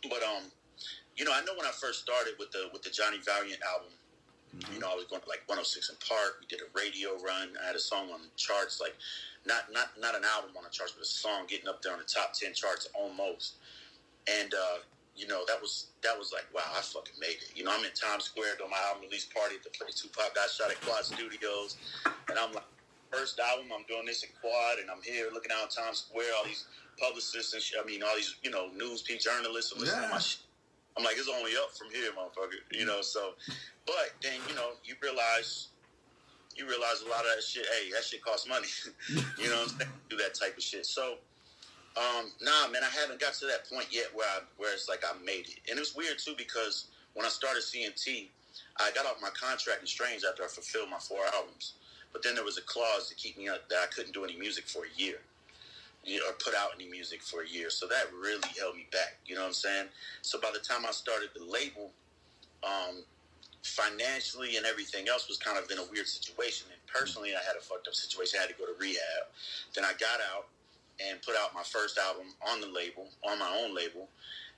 [0.08, 0.44] But um,
[1.16, 3.94] you know, I know when I first started with the with the Jonny Valiant album,
[4.56, 4.74] mm-hmm.
[4.74, 6.42] you know, I was going to like 106 in Park.
[6.42, 7.54] We did a radio run.
[7.62, 8.94] I had a song on the charts, like
[9.46, 12.02] not not not an album on the charts, but a song getting up there on
[12.02, 13.62] the top 10 charts almost.
[14.26, 14.82] And uh,
[15.14, 17.54] you know, that was that was like, wow, I fucking made it.
[17.54, 20.34] You know, I'm in Times Square doing my album release party at the Play Tupac
[20.34, 21.78] got shot at Quad Studios,
[22.28, 22.66] and I'm like,
[23.14, 26.44] first album, I'm doing this in Quad, and I'm here looking out Times Square, all
[26.44, 26.66] these
[26.98, 27.78] publicists and shit.
[27.78, 30.08] I mean, all these you know news people, journalists are listening yeah.
[30.08, 30.43] to my shit
[30.96, 32.62] I'm like, it's only up from here, motherfucker.
[32.70, 33.34] You know, so,
[33.86, 35.68] but then, you know, you realize,
[36.56, 38.68] you realize a lot of that shit, hey, that shit costs money.
[39.38, 39.66] you know?
[40.08, 40.86] Do that type of shit.
[40.86, 41.18] So,
[41.96, 45.02] um, nah, man, I haven't got to that point yet where I, where it's like
[45.04, 45.58] I made it.
[45.70, 48.28] And it's weird too because when I started CNT,
[48.78, 51.74] I got off my contract in Strange after I fulfilled my four albums.
[52.12, 54.36] But then there was a clause to keep me up that I couldn't do any
[54.36, 55.18] music for a year
[56.06, 57.70] or put out any music for a year.
[57.70, 59.18] So that really held me back.
[59.26, 59.86] You know what I'm saying?
[60.22, 61.90] So by the time I started the label,
[62.62, 63.04] um,
[63.64, 66.68] financially and everything else was kind of in a weird situation.
[66.70, 68.38] And personally, I had a fucked up situation.
[68.38, 69.24] I had to go to rehab.
[69.74, 70.46] Then I got out
[71.00, 74.08] and put out my first album on the label, on my own label.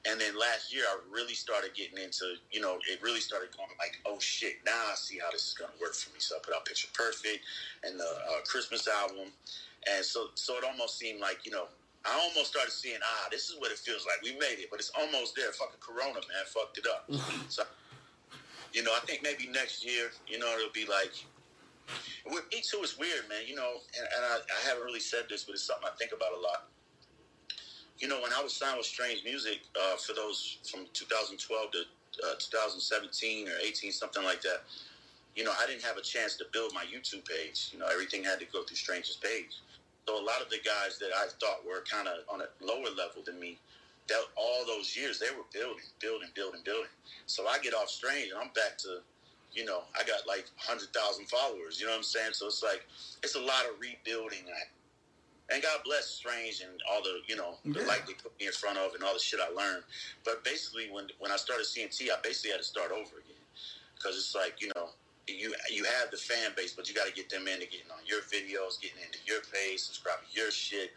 [0.06, 3.70] And then last year, I really started getting into, you know, it really started going
[3.78, 6.20] like, oh shit, now I see how this is going to work for me.
[6.20, 7.40] So I put out Picture Perfect
[7.82, 9.32] and the uh, Christmas album.
[9.94, 11.66] And so, so it almost seemed like, you know,
[12.04, 14.22] I almost started seeing, ah, this is what it feels like.
[14.22, 15.50] We made it, but it's almost there.
[15.52, 17.10] Fucking Corona, man, fucked it up.
[17.48, 17.62] so,
[18.72, 21.12] you know, I think maybe next year, you know, it'll be like,
[22.26, 23.46] with me too, it's weird, man.
[23.46, 26.12] You know, and, and I, I, haven't really said this, but it's something I think
[26.12, 26.66] about a lot.
[27.98, 31.78] You know, when I was signed with Strange Music uh, for those from 2012 to
[32.26, 34.62] uh, 2017 or 18, something like that,
[35.34, 37.70] you know, I didn't have a chance to build my YouTube page.
[37.72, 39.60] You know, everything had to go through Strange's page.
[40.08, 42.90] So a lot of the guys that I thought were kind of on a lower
[42.96, 43.58] level than me,
[44.08, 46.90] that all those years they were building, building, building, building.
[47.26, 49.00] So I get off Strange and I'm back to,
[49.52, 51.80] you know, I got like hundred thousand followers.
[51.80, 52.32] You know what I'm saying?
[52.34, 52.86] So it's like
[53.22, 54.46] it's a lot of rebuilding.
[55.50, 57.86] and God bless Strange and all the you know the Yeah.
[57.86, 59.84] light they put me in front of and all the shit I learned.
[60.24, 63.42] But basically, when when I started CNT, I basically had to start over again
[63.96, 64.90] because it's like you know
[65.28, 67.98] you you have the fan base, but you got to get them into getting on
[68.06, 70.92] your videos, getting into your page, subscribing your shit,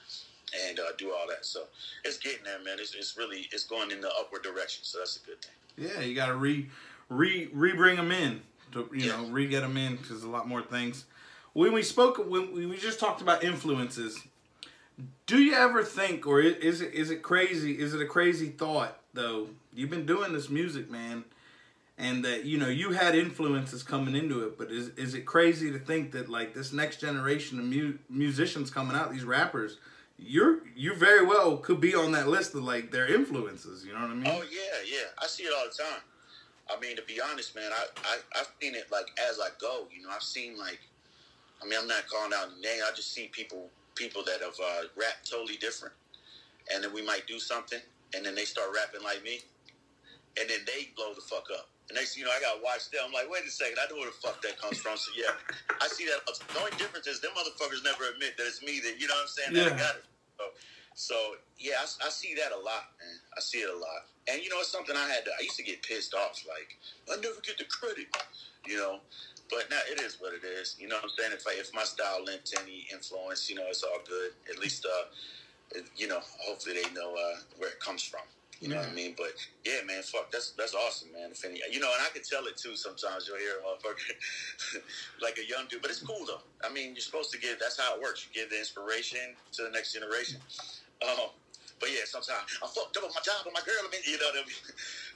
[0.67, 1.45] and uh, do all that.
[1.45, 1.63] So
[2.03, 2.77] it's getting there, man.
[2.79, 4.83] It's, it's really it's going in the upward direction.
[4.83, 5.89] So that's a good thing.
[5.91, 6.69] Yeah, you got to re
[7.09, 8.41] re re bring them in
[8.73, 9.17] to you Yeah.
[9.21, 11.05] know re get them in because a lot more things.
[11.53, 14.19] When we spoke, when we we just talked about influences,
[15.25, 17.79] do you ever think, or is it is it crazy?
[17.79, 19.47] Is it a crazy thought though?
[19.73, 21.23] You've been doing this music, man,
[21.99, 25.69] and that you know you had influences coming into it, but is is it crazy
[25.71, 29.77] to think that like this next generation of mu- musicians coming out, these rappers,
[30.17, 33.85] you're you very well could be on that list of like their influences.
[33.85, 34.27] You know what I mean?
[34.27, 35.07] Oh yeah, yeah.
[35.21, 36.01] I see it all the time.
[36.71, 39.87] I mean, to be honest, man, I, I I've seen it like as I go.
[39.93, 40.79] You know, I've seen like,
[41.61, 42.81] I mean, I'm not calling out any name.
[42.89, 45.93] I just see people people that have uh, rapped totally different,
[46.73, 47.79] and then we might do something,
[48.15, 49.41] and then they start rapping like me,
[50.39, 51.67] and then they blow the fuck up.
[51.89, 53.01] And next, thing you know, I got to watch them.
[53.05, 54.95] I'm like, wait a second, I know where the fuck that comes from.
[54.97, 55.33] So yeah,
[55.81, 56.21] I see that.
[56.25, 58.77] The only difference is them motherfuckers never admit that it's me.
[58.79, 59.53] That you know what I'm saying?
[59.57, 59.81] That I Yeah.
[59.81, 60.05] got it.
[60.37, 60.45] So,
[60.93, 61.15] so
[61.57, 63.17] yeah, I, I see that a lot, man.
[63.35, 64.05] I see it a lot.
[64.29, 65.31] And you know, it's something I had to.
[65.33, 66.77] I used to get pissed off, like
[67.09, 68.07] I never get the credit,
[68.65, 68.99] you know.
[69.49, 70.75] But now it is what it is.
[70.79, 71.31] You know what I'm saying?
[71.33, 74.31] If I, if my style lent any influence, you know, it's all good.
[74.47, 78.21] At least, uh, you know, hopefully they know uh, where it comes from.
[78.59, 79.15] You know what I mean?
[79.17, 79.31] But
[79.63, 81.31] yeah, man, fuck, that's that's awesome, man.
[81.31, 82.75] If any, you know, and I can tell it too.
[82.75, 84.81] Sometimes you'll hear a motherfucker
[85.23, 86.43] like a young dude, but it's cool though.
[86.63, 87.57] I mean, you're supposed to give.
[87.59, 88.27] That's how it works.
[88.27, 90.39] You give the inspiration to the next generation.
[91.01, 91.31] Um,
[91.79, 93.79] but yeah, sometimes I'm fucked up with my job and my girl.
[93.79, 94.51] I mean, you know, they'll be,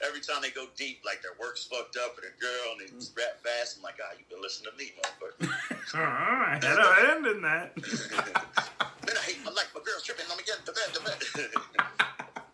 [0.07, 2.89] every time they go deep, like their work's fucked up and their girl, and they
[2.95, 3.03] Mm.
[3.19, 3.75] rap fast.
[3.75, 5.51] I'm like, ah, you've been listening to me, motherfucker.
[5.99, 7.75] I had a hand in that.
[9.03, 9.67] Man, I hate my life.
[9.75, 10.25] My girl's tripping.
[10.31, 10.95] Let me get to bed.
[10.95, 12.07] To bed.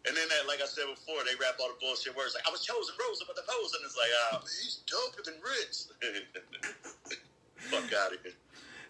[0.05, 2.51] And then, that, like I said before, they rap all the bullshit words like "I
[2.51, 5.87] was chosen, rose but the pose," and it's like, ah, he's doper than Rittz.
[7.55, 8.33] Fuck out of here.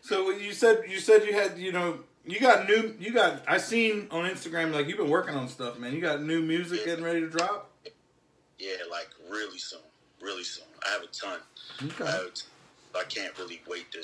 [0.01, 3.57] so you said you said you had you know you got new you got I
[3.57, 5.93] seen on Instagram like you've been working on stuff, man.
[5.93, 7.71] You got new music getting ready to drop.
[8.57, 9.79] Yeah, like really soon,
[10.19, 10.65] really soon.
[10.85, 11.39] I have a ton.
[11.79, 12.31] I, have a ton.
[12.95, 13.99] I can't really wait to.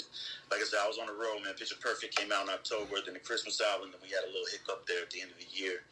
[0.51, 1.53] Like I said, I was on the road, man.
[1.53, 4.47] Picture Perfect came out in October, then the Christmas album, then we had a little
[4.51, 5.83] hiccup there at the end of the year.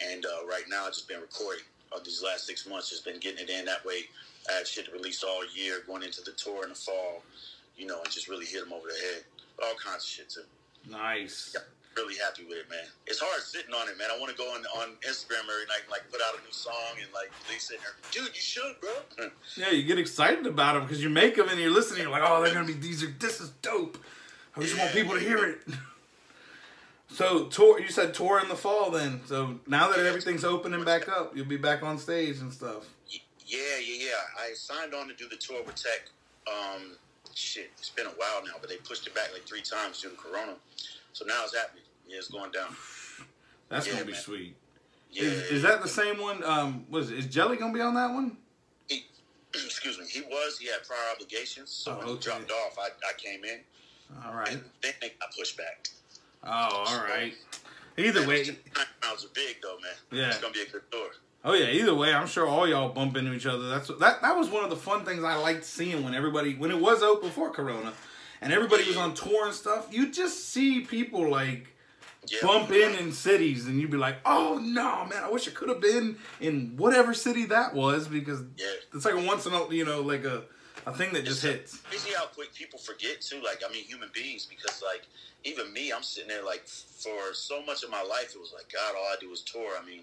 [0.00, 1.64] And uh, right now, I've just been recording.
[1.92, 3.64] Uh, these last six months, just been getting it in.
[3.64, 4.08] That way,
[4.48, 7.22] I have shit to release all year, going into the tour in the fall,
[7.76, 9.24] you know, and just really hit them over the head.
[9.62, 10.42] All kinds of shit, too.
[10.90, 11.56] Nice.
[11.98, 12.86] Really happy with it, man.
[13.08, 14.06] It's hard sitting on it, man.
[14.14, 16.52] I want to go on, on Instagram every night and, like, put out a new
[16.52, 19.26] song and, like, they sitting there, dude, you should, bro.
[19.56, 22.02] Yeah, you get excited about them because you make them and you're listening.
[22.02, 23.98] You're like, oh, they're gonna be these are this is dope.
[24.56, 25.02] I just want Yeah.
[25.02, 25.58] people to hear it.
[27.10, 29.22] So tour, you said tour in the fall then.
[29.26, 32.84] So now that everything's opening back up, you'll be back on stage and stuff.
[33.08, 34.10] Yeah, yeah, yeah.
[34.38, 36.02] I signed on to do the tour with Tech.
[36.46, 36.92] Um,
[37.34, 40.10] shit, it's been a while now, but they pushed it back like three times due
[40.10, 40.54] to Corona.
[41.14, 41.82] So now it's happening.
[42.08, 42.74] Yeah, it's going down.
[43.68, 44.20] That's Yeah, gonna be man.
[44.20, 44.56] sweet.
[45.10, 46.42] Yeah, Is, is that the same one?
[46.44, 48.36] Um, was is Jelly gonna be on that one?
[48.88, 49.04] he,
[49.54, 50.06] excuse me.
[50.08, 50.58] He was.
[50.58, 52.22] He had prior obligations, so Oh, when he okay.
[52.22, 53.60] dropped off, I, I came in,
[54.26, 54.48] All right.
[54.52, 55.88] and then they got pushed back.
[56.44, 56.48] Oh,
[56.86, 57.34] all right.
[57.96, 58.44] Either way,
[59.04, 59.92] rounds are big though, man.
[60.12, 60.28] Yeah.
[60.28, 61.08] it's gonna be a good tour.
[61.44, 63.68] Oh yeah, either way, I'm sure all y'all bump into each other.
[63.68, 66.70] That's that that was one of the fun things I liked seeing when everybody when
[66.70, 67.92] it was out before Corona,
[68.40, 69.88] and everybody was on tour and stuff.
[69.90, 71.66] You just see people like
[72.32, 75.22] Yeah, bump in in cities, and you'd be like, "Oh no, man!
[75.24, 78.66] I wish I could have been in whatever city that was because Yeah.
[78.94, 80.44] it's like a once in a you know like a
[80.86, 83.40] a thing that just hits." crazy how quick people forget too.
[83.42, 85.02] Like, I mean, human beings, because like
[85.44, 88.72] even me, I'm sitting there like for so much of my life, it was like
[88.72, 89.72] God, all I do is tour.
[89.80, 90.02] I mean,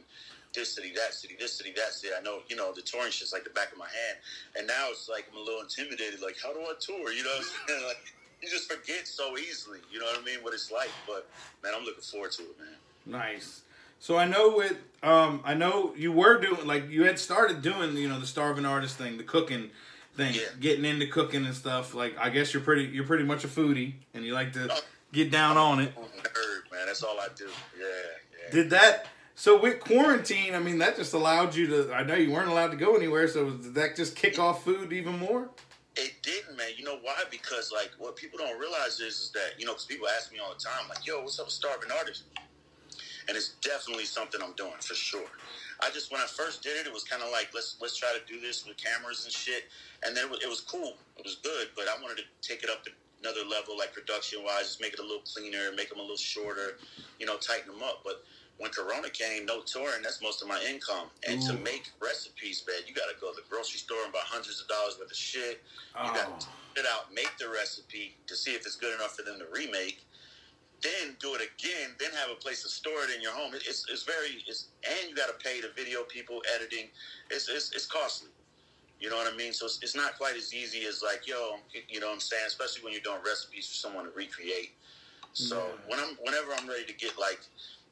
[0.53, 2.13] this city, that city, this city, that city.
[2.17, 4.17] I know, you know, the touring shit's like the back of my hand,
[4.57, 6.21] and now it's like I'm a little intimidated.
[6.21, 7.11] Like, how do I tour?
[7.11, 7.83] You know, what I'm saying?
[7.87, 9.79] like you just forget so easily.
[9.91, 10.39] You know what I mean?
[10.43, 10.89] What it's like.
[11.07, 11.27] But
[11.63, 13.19] man, I'm looking forward to it, man.
[13.19, 13.61] Nice.
[13.99, 17.95] So I know with um I know you were doing like you had started doing
[17.97, 19.69] you know the starving artist thing, the cooking
[20.15, 20.41] thing, Yeah.
[20.59, 21.93] getting into cooking and stuff.
[21.95, 24.79] Like I guess you're pretty you're pretty much a foodie and you like to Oh.
[25.13, 25.95] get down on it.
[25.95, 26.85] Nerd, man.
[26.87, 27.47] That's all I do.
[27.79, 28.51] Yeah, yeah.
[28.51, 32.31] Did that so with quarantine, I mean that just allowed you to I know you
[32.31, 35.49] weren't allowed to go anywhere, so did that just kick off food even more?
[35.97, 36.69] It didn't, man.
[36.77, 37.23] You know why?
[37.31, 40.39] Because like what people don't realize is, is that you know, because people ask me
[40.39, 42.23] all the time, like, "Yo, what's up with starving artist?"
[43.27, 45.27] And it's definitely something I'm doing for sure.
[45.81, 48.13] I just when I first did it, it was kind of like let's let's try
[48.13, 49.65] to do this with cameras and shit,
[50.05, 52.83] and then it was cool, it was good, but I wanted to take it up
[52.85, 52.91] to
[53.25, 56.17] another level, like production wise, just make it a little cleaner, make them a little
[56.17, 56.77] shorter,
[57.19, 58.01] you know, tighten them up.
[58.03, 58.23] But
[58.57, 61.09] when Corona came, no touring, that's most of my income.
[61.27, 61.47] And Ooh.
[61.47, 64.61] to make recipes, man, you got to go to the grocery store and buy hundreds
[64.61, 65.63] of dollars worth of shit.
[65.95, 66.13] You oh.
[66.13, 69.39] got to it out, make the recipe to see if it's good enough for them
[69.39, 70.03] to remake
[70.85, 73.53] then do it again, then have a place to store it in your home.
[73.55, 76.87] It's, it's very, it's, and you got to pay the video people editing.
[77.31, 78.29] It's, it's, it's costly.
[78.99, 79.53] You know what I mean?
[79.53, 81.57] So it's, it's not quite as easy as like, yo,
[81.89, 82.43] you know what I'm saying?
[82.47, 84.73] Especially when you're doing recipes for someone to recreate.
[85.33, 85.89] So yeah.
[85.89, 87.39] when I'm, whenever I'm ready to get like,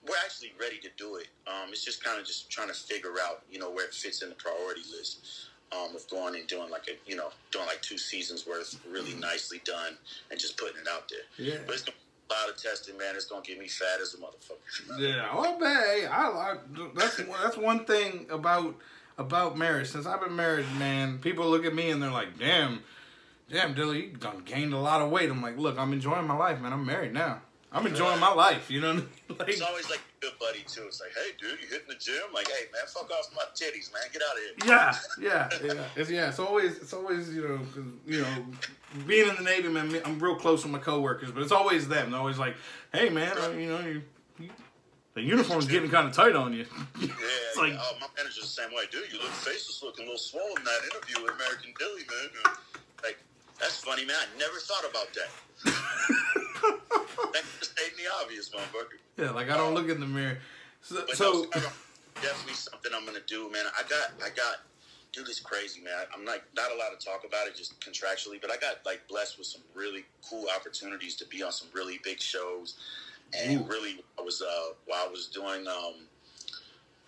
[0.07, 1.27] we're actually ready to do it.
[1.47, 4.21] Um, it's just kind of just trying to figure out, you know, where it fits
[4.21, 5.49] in the priority list.
[5.71, 9.13] Um, of going and doing like a, you know, doing like two seasons worth, really
[9.13, 9.21] mm.
[9.21, 9.97] nicely done,
[10.29, 11.25] and just putting it out there.
[11.43, 11.61] Yeah.
[11.65, 11.91] But it's a
[12.31, 13.15] lot of testing, man.
[13.15, 14.99] It's gonna get me fat as a motherfucker.
[14.99, 16.57] Yeah, oh man, I, I
[16.95, 18.75] that's that's one thing about
[19.17, 19.89] about marriage.
[19.89, 22.83] Since I've been married, man, people look at me and they're like, "Damn,
[23.49, 26.37] damn, Dilly, you done gained a lot of weight." I'm like, "Look, I'm enjoying my
[26.37, 26.73] life, man.
[26.73, 27.41] I'm married now."
[27.73, 28.93] I'm enjoying my life, you know.
[29.39, 30.83] like, it's always like a good buddy too.
[30.85, 32.21] It's like, hey, dude, you hitting the gym?
[32.31, 34.03] Like, hey, man, fuck off my titties, man.
[34.13, 35.09] Get out of here.
[35.19, 35.83] Yeah, yeah, yeah.
[35.95, 36.29] It's yeah.
[36.29, 37.59] It's always it's always you know
[38.05, 38.45] you know
[39.07, 39.99] being in the Navy, man.
[40.05, 42.11] I'm real close with my coworkers, but it's always them.
[42.11, 42.55] They're always like,
[42.93, 44.03] hey, man, uh, you know you.
[45.13, 46.65] The uniform's getting kind of tight on you.
[46.99, 49.11] yeah, it's like, oh, my manager's the same way, dude.
[49.11, 52.55] You look face is looking a little swollen in that interview with American Dilly, man.
[53.03, 53.19] Like,
[53.59, 54.15] that's funny, man.
[54.17, 55.29] I never thought about that.
[57.33, 58.97] that just stating the obvious, motherfucker.
[59.17, 60.39] Yeah, like I don't um, look in the mirror.
[60.81, 61.61] So, so no,
[62.21, 63.65] definitely something I'm gonna do, man.
[63.77, 64.65] I got, I got,
[65.13, 65.93] dude, it's crazy, man.
[66.13, 69.37] I'm like not allowed to talk about it just contractually, but I got like blessed
[69.37, 72.75] with some really cool opportunities to be on some really big shows,
[73.37, 73.65] and Ooh.
[73.65, 76.07] really, I was uh while I was doing um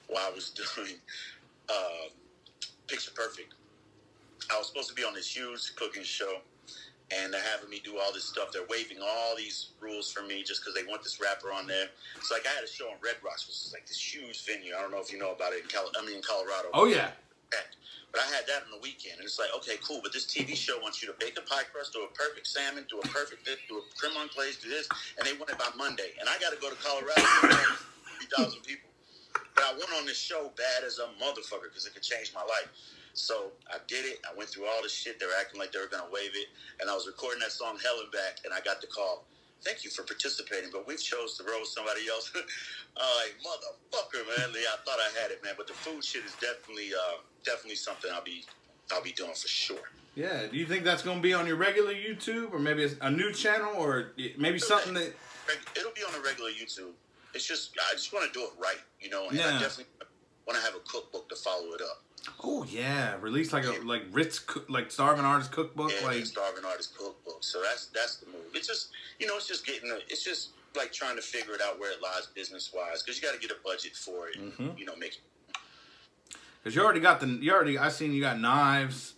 [0.07, 0.95] while I was doing
[1.69, 2.09] uh
[2.87, 3.53] Picture Perfect.
[4.51, 6.41] I was supposed to be on this huge cooking show
[7.11, 8.51] and they're having me do all this stuff.
[8.51, 11.87] They're waiving all these rules for me just because they want this rapper on there.
[12.17, 14.73] It's like I had a show in Red Rocks, which is like this huge venue.
[14.75, 16.69] I don't know if you know about it in Cal- I mean in Colorado.
[16.73, 17.11] Oh yeah.
[18.15, 19.99] But I had that on the weekend, and it's like, okay, cool.
[19.99, 22.87] But this TV show wants you to bake a pie crust, do a perfect salmon,
[22.87, 24.87] do a perfect this, do a creme anglaise, do this,
[25.19, 26.15] and they want it by Monday.
[26.15, 27.11] And I got to go to Colorado,
[28.15, 28.87] three thousand people.
[29.51, 32.39] But I went on this show bad as a motherfucker because it could change my
[32.39, 32.71] life.
[33.11, 34.23] So I did it.
[34.23, 35.19] I went through all the shit.
[35.19, 36.47] They were acting like they were gonna waive it,
[36.79, 39.27] and I was recording that song "Hell and Back," and I got the call.
[39.59, 42.31] Thank you for participating, but we've chose to roll with somebody else.
[42.35, 44.55] uh, like motherfucker, man.
[44.55, 45.55] I thought I had it, man.
[45.57, 48.43] But the food shit is definitely, uh, definitely something I'll be,
[48.91, 49.89] I'll be doing for sure.
[50.15, 50.47] Yeah.
[50.49, 53.31] Do you think that's going to be on your regular YouTube, or maybe a new
[53.31, 55.13] channel, or maybe something that?
[55.77, 56.93] It'll be on a regular YouTube.
[57.33, 59.47] It's just I just want to do it right, you know, and yeah.
[59.47, 59.85] I definitely
[60.47, 62.01] want to have a cookbook to follow it up.
[62.43, 66.97] Oh yeah, release like a like Rittz like Starving Artist Cookbook, yeah, like Starving Artist
[66.97, 67.43] Cookbook.
[67.43, 68.41] So that's that's the move.
[68.53, 71.61] It's just you know it's just getting a, it's just like trying to figure it
[71.61, 74.39] out where it lies business wise because you got to get a budget for it.
[74.39, 74.77] Mm-hmm.
[74.77, 75.21] You know, make.
[76.65, 79.13] Because you already got the you already I seen you got knives.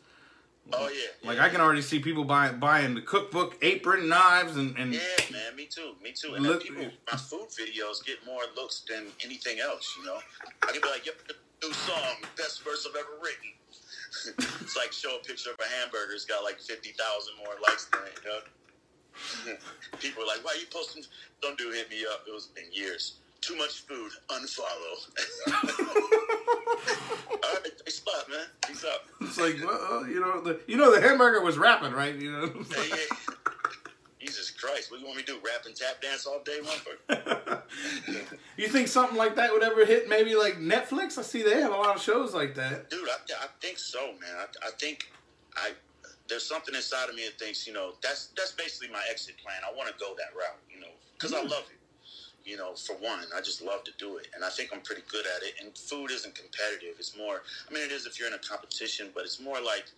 [0.73, 1.07] Oh yeah.
[1.23, 1.45] Like yeah.
[1.45, 4.99] I can already see people buying buying the cookbook, apron, knives, and, and yeah,
[5.31, 6.33] man, me too, me too.
[6.33, 9.95] And look, people, my food videos get more looks than anything else.
[9.97, 10.17] You know,
[10.61, 11.15] I can be like, yep,
[11.63, 14.43] new song, best verse I've ever written.
[14.59, 18.01] it's like show a picture of a hamburger, it's got like 50,000 more likes than
[18.07, 19.55] it, you know?
[19.99, 21.03] People are like, why are you posting?
[21.41, 22.25] Don't do hit me up.
[22.27, 23.19] It was in years.
[23.41, 24.65] Too much food, unfollow.
[27.29, 28.45] All right, thanks a lot, man.
[28.67, 29.01] Peace out.
[29.21, 32.15] It's like, well, you know, the you know the hamburger was rapping, right?
[32.15, 32.51] You know.
[32.75, 33.33] yeah, yeah.
[34.19, 35.39] Jesus Christ, what do you want me to do?
[35.45, 37.61] Rap and tap dance all day, motherfucker?
[38.57, 41.17] you think something like that would ever hit maybe like Netflix?
[41.17, 42.89] I see they have a lot of shows like that.
[42.89, 44.35] Dude, I, I think so, man.
[44.37, 45.09] I, I think
[45.55, 45.71] I
[46.27, 49.57] there's something inside of me that thinks, you know, that's that's basically my exit plan.
[49.65, 51.37] I want to go that route, you know, because mm.
[51.37, 51.76] I love it.
[52.47, 55.03] You know, for one, I just love to do it, and I think I'm pretty
[55.11, 55.55] good at it.
[55.61, 57.41] And food isn't competitive; it's more.
[57.69, 59.91] I mean, it is if you're in a competition, but it's more like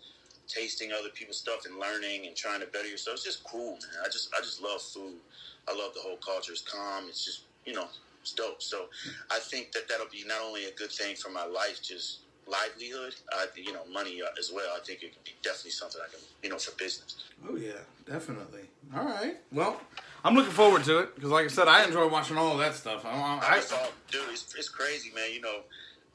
[0.47, 3.17] tasting other people's stuff and learning and trying to better yourself.
[3.17, 4.01] It's just cool, man.
[4.03, 5.21] I just I just love food.
[5.67, 6.51] I love the whole culture.
[6.51, 7.05] It's calm.
[7.07, 7.87] It's just you know
[8.21, 8.63] it's dope.
[8.63, 8.87] So
[9.29, 13.13] I think that that'll be not only a good thing for my life, just livelihood,
[13.31, 14.69] uh, you know, money uh, as well.
[14.75, 17.15] I think it could be definitely something I can, you know, for business.
[17.47, 18.63] Oh yeah, definitely.
[18.95, 19.37] All right.
[19.51, 19.79] Well,
[20.23, 22.75] I'm looking forward to it because, like I said, I enjoy watching all of that
[22.75, 23.05] stuff.
[23.05, 25.31] I, I, I all, dude, it's, it's crazy, man.
[25.33, 25.59] You know,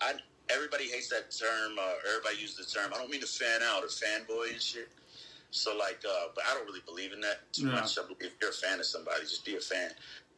[0.00, 0.14] I
[0.50, 1.78] everybody hates that term.
[1.78, 2.92] Uh, everybody uses the term.
[2.94, 4.88] I don't mean to fan out or fanboy and shit.
[5.50, 7.80] So like, uh, but I don't really believe in that too yeah.
[7.80, 7.96] much.
[7.98, 9.90] I believe if you're a fan of somebody, just be a fan.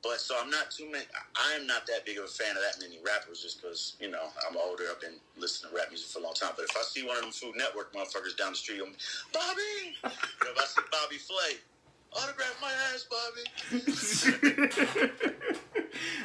[0.02, 1.04] but so I'm not too many.
[1.34, 4.10] I am not that big of a fan of that many rappers, just because you
[4.10, 4.84] know I'm older.
[4.92, 6.52] I've been listening to rap music for a long time.
[6.54, 8.92] But if I see one of them Food Network motherfuckers down the street, I'm
[9.32, 9.96] Bobby.
[10.04, 11.58] you know, if I see Bobby Flay,
[12.16, 13.44] autograph my ass, Bobby.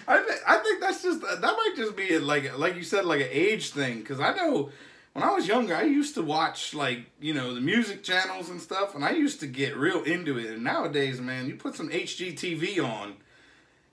[0.07, 3.21] I think I think that's just that might just be like like you said like
[3.21, 4.69] an age thing because I know
[5.13, 8.61] when I was younger I used to watch like you know the music channels and
[8.61, 11.89] stuff and I used to get real into it and nowadays man you put some
[11.89, 13.15] HGTV on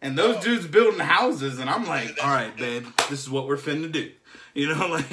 [0.03, 0.43] and those Oh.
[0.43, 4.11] dudes building houses and I'm like all right babe this is what we're finna do
[4.55, 5.07] you know like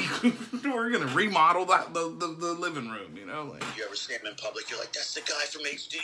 [0.63, 4.13] we're gonna remodel that the, the, the living room you know like you ever see
[4.13, 4.69] him in public?
[4.69, 5.97] You're like, that's the guy from HD.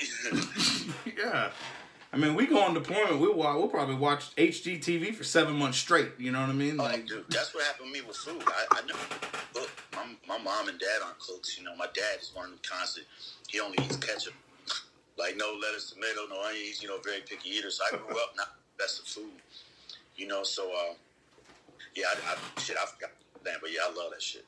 [1.18, 1.50] yeah.
[2.14, 3.20] I mean, we go on deployment.
[3.20, 6.10] We wa- we'll probably watch HGTV for seven months straight.
[6.20, 6.78] You know what I mean?
[6.80, 8.44] Oh, Like, dude, that's what happened to me with food.
[8.46, 8.96] I, I know.
[9.56, 11.58] Look, my, my mom and dad aren't cooks.
[11.58, 13.06] You know, my dad is one of them constant.
[13.48, 14.34] He only eats ketchup,
[15.18, 16.82] like no lettuce, tomato, no onions.
[16.84, 17.72] You know, very picky eater.
[17.72, 18.50] So I grew up not
[18.82, 19.32] best of food.
[20.16, 20.94] You know, so uh,
[21.96, 23.12] yeah, I, I, shit, I forgot
[23.44, 24.46] that, but yeah, I love that shit,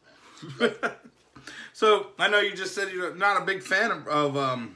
[0.59, 0.91] man.
[1.73, 4.75] so I know you just said you're not a big fan of, of um,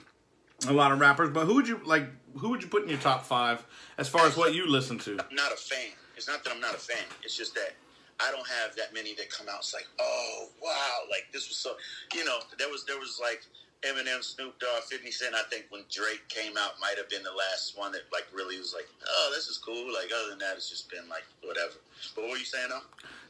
[0.68, 2.08] a lot of rappers, but who would you like?
[2.38, 3.66] Who would you put in your top five
[3.98, 5.12] as far as what you listen to?
[5.12, 5.92] I'm not a fan.
[6.16, 7.04] It's not that I'm not a fan.
[7.24, 7.74] It's just that
[8.20, 9.60] I don't have that many that come out.
[9.60, 11.74] It's like, oh wow, like this was so.
[12.14, 13.42] You know, there was there was like
[13.84, 15.36] Eminem, Snoop Dogg, Fifty Cent.
[15.36, 18.58] I think when Drake came out, might have been the last one that like really
[18.58, 19.94] was like, oh, this is cool.
[19.94, 21.74] Like other than that, it's just been like whatever.
[22.16, 22.82] But what were you saying though?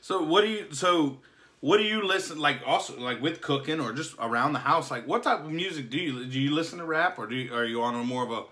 [0.01, 0.73] So what do you?
[0.73, 1.19] So
[1.59, 2.61] what do you listen like?
[2.65, 4.89] Also like with cooking or just around the house?
[4.89, 6.39] Like what type of music do you do?
[6.39, 8.43] You listen to rap or do you, are you on a more of a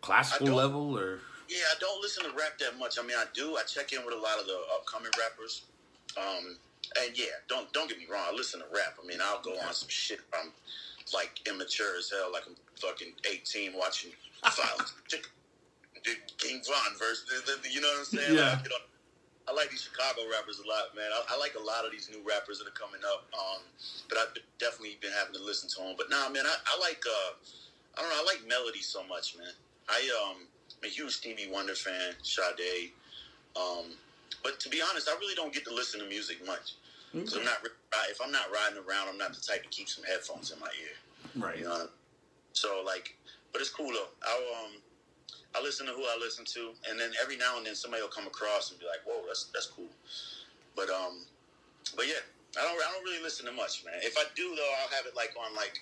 [0.00, 1.20] classical level or?
[1.48, 2.98] Yeah, I don't listen to rap that much.
[2.98, 3.56] I mean, I do.
[3.56, 5.62] I check in with a lot of the upcoming rappers.
[6.16, 6.56] Um,
[7.00, 8.24] and yeah, don't don't get me wrong.
[8.28, 8.96] I listen to rap.
[9.02, 10.20] I mean, I'll go on some shit.
[10.32, 10.50] I'm
[11.12, 14.94] like immature as hell, like I'm fucking 18 watching Violence.
[16.38, 18.34] King Von the- You know what I'm saying?
[18.36, 18.52] Yeah.
[18.56, 18.82] Like, you know,
[19.48, 21.08] I like these Chicago rappers a lot, man.
[21.12, 23.24] I, I like a lot of these new rappers that are coming up.
[23.32, 23.60] Um,
[24.08, 25.94] but I've definitely been having to listen to them.
[25.96, 27.02] But nah, man, I, I like.
[27.04, 27.32] Uh,
[27.96, 28.20] I don't know.
[28.20, 29.52] I like melody so much, man.
[29.88, 30.48] I um,
[30.82, 32.92] I'm a huge Stevie Wonder fan, Sade.
[33.56, 33.92] Um,
[34.42, 36.74] but to be honest, I really don't get to listen to music much.
[37.22, 37.58] Cause I'm not
[38.10, 40.70] if I'm not riding around, I'm not the type to keep some headphones in my
[40.82, 40.96] ear.
[41.36, 41.58] Right.
[41.58, 41.88] You know.
[42.52, 43.16] So like,
[43.52, 44.10] but it's cool though.
[44.22, 44.72] I um,
[45.54, 48.10] I listen to who I listen to, and then every now and then somebody will
[48.10, 49.90] come across and be like, "Whoa, that's that's cool."
[50.74, 51.22] But um,
[51.94, 52.22] but yeah,
[52.58, 53.94] I don't I don't really listen to much, man.
[54.02, 55.78] If I do though, I'll have it like on like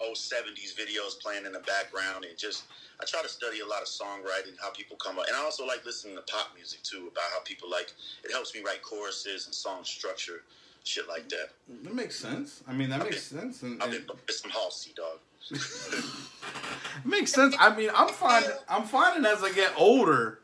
[0.00, 2.64] old '70s videos playing in the background, and just
[3.00, 5.66] I try to study a lot of songwriting, how people come up, and I also
[5.66, 7.92] like listening to pop music too, about how people like
[8.24, 10.42] it helps me write choruses and song structure,
[10.86, 11.50] shit like that.
[11.82, 12.62] That makes sense.
[12.66, 13.62] I mean, that makes sense.
[13.62, 15.18] And, I've and been some Halsey dog.
[17.04, 17.54] makes sense.
[17.58, 20.40] I mean, I'm finding I'm finding as I get older,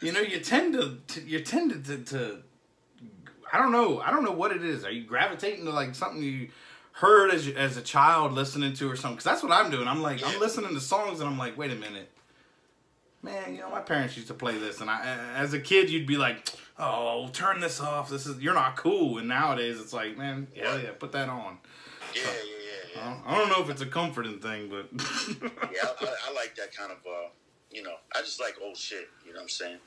[0.00, 2.38] you know, you tend to, to you tend to, to, to
[3.52, 4.00] I don't know.
[4.00, 4.84] I don't know what it is.
[4.84, 6.48] Are you gravitating to like something you
[6.92, 9.16] heard as as a child listening to or something?
[9.16, 9.86] Because that's what I'm doing.
[9.86, 12.10] I'm like I'm listening to songs and I'm like, wait a minute.
[13.24, 16.08] Man, you know, my parents used to play this, and I, as a kid, you'd
[16.08, 16.52] be like,
[16.82, 18.10] "Oh, turn this off.
[18.10, 21.58] This is you're not cool." And nowadays, it's like, man, yeah, yeah, put that on.
[22.14, 23.14] Yeah, yeah, yeah, I yeah.
[23.14, 24.88] don't, I don't know if it's a comforting thing, but
[25.72, 27.28] yeah, I, I, I like that kind of, uh,
[27.70, 29.08] you know, I just like old shit.
[29.24, 29.78] You know what I'm saying?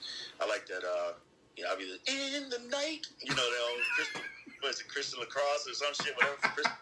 [0.41, 0.84] I like that.
[0.84, 1.14] Uh,
[1.56, 3.08] you know, I'll be like, in the night.
[3.22, 4.22] You know, that old Christian,
[4.62, 6.36] what is it, Christian Lacrosse or some shit, whatever.
[6.41, 6.76] Christian,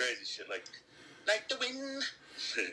[0.00, 0.64] crazy shit like
[1.26, 2.02] like the wind.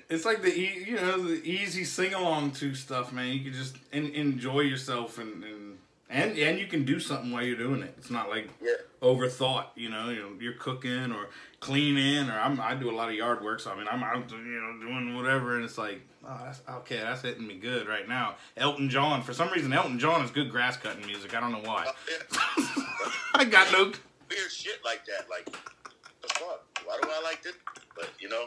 [0.10, 3.28] It's like the e- you know the easy sing along to stuff, man.
[3.34, 5.78] You can just en- enjoy yourself and, and
[6.10, 7.94] and and you can do something while you're doing it.
[7.98, 8.74] It's not like Yeah.
[9.02, 9.66] overthought.
[9.76, 11.28] You know, you know you're cooking or
[11.60, 14.30] cleaning or I'm I do a lot of yard work, so I mean I'm out
[14.32, 18.08] you know doing whatever, and it's like oh that's okay, that's hitting me good right
[18.08, 18.36] now.
[18.56, 21.36] Elton John, for some reason, Elton John is good grass cutting music.
[21.36, 21.86] I don't know why.
[21.88, 22.66] Uh, yeah.
[23.34, 23.86] I got no.
[24.30, 25.30] weird shit like that.
[25.30, 26.66] Like, the fuck?
[26.86, 27.54] Why do I like this?
[27.96, 28.46] But you know,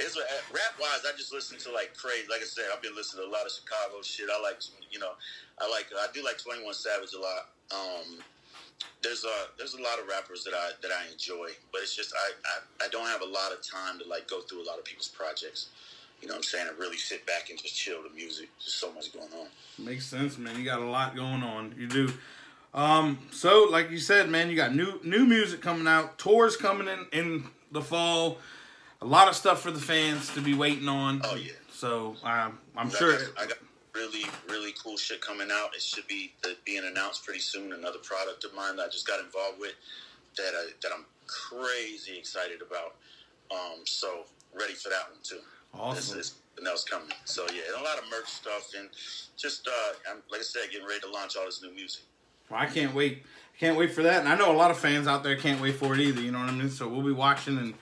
[0.00, 1.04] it's rap wise.
[1.04, 2.26] I just listen to like crazy.
[2.28, 4.28] Like I said, I've been listening to a lot of Chicago shit.
[4.32, 5.12] I like, you know,
[5.60, 5.86] I like.
[5.92, 7.52] I do like Twenty One Savage a lot.
[7.70, 8.18] Um,
[9.02, 12.12] there's a there's a lot of rappers that I that I enjoy, but it's just
[12.14, 14.78] I, I I don't have a lot of time to like go through a lot
[14.78, 15.68] of people's projects.
[16.20, 16.68] You know what I'm saying?
[16.68, 18.48] And really sit back and just chill the music.
[18.58, 19.46] There's so much going on.
[19.82, 20.58] Makes sense, man.
[20.58, 21.74] You got a lot going on.
[21.78, 22.12] You do.
[22.74, 26.88] Um, so like you said, man, you got new new music coming out, tours coming
[26.88, 28.38] in in the fall,
[29.02, 31.20] a lot of stuff for the fans to be waiting on.
[31.24, 31.52] Oh, yeah.
[31.72, 33.18] So um, I'm I sure.
[33.18, 33.58] got, I got
[33.94, 35.74] really, really cool shit coming out.
[35.74, 37.72] It should be uh, being announced pretty soon.
[37.72, 39.74] Another product of mine that I just got involved with
[40.36, 42.96] that I, that I'm crazy excited about.
[43.50, 44.24] Um, so
[44.58, 45.40] ready for that one too.
[45.72, 45.96] Awesome.
[45.96, 47.08] This is something else coming.
[47.24, 48.88] So yeah, and a lot of merch stuff, and
[49.36, 52.02] just uh, I'm, like I said, getting ready to launch all this new music.
[52.50, 53.22] Well, I can't wait.
[53.58, 54.20] Can't wait for that.
[54.20, 56.20] And I know a lot of fans out there can't wait for it either.
[56.20, 56.70] You know what I mean?
[56.70, 57.58] So we'll be watching.
[57.58, 57.74] And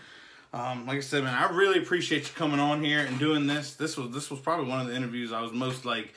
[0.53, 3.75] um, like I said, man, I really appreciate you coming on here and doing this.
[3.75, 6.15] This was this was probably one of the interviews I was most like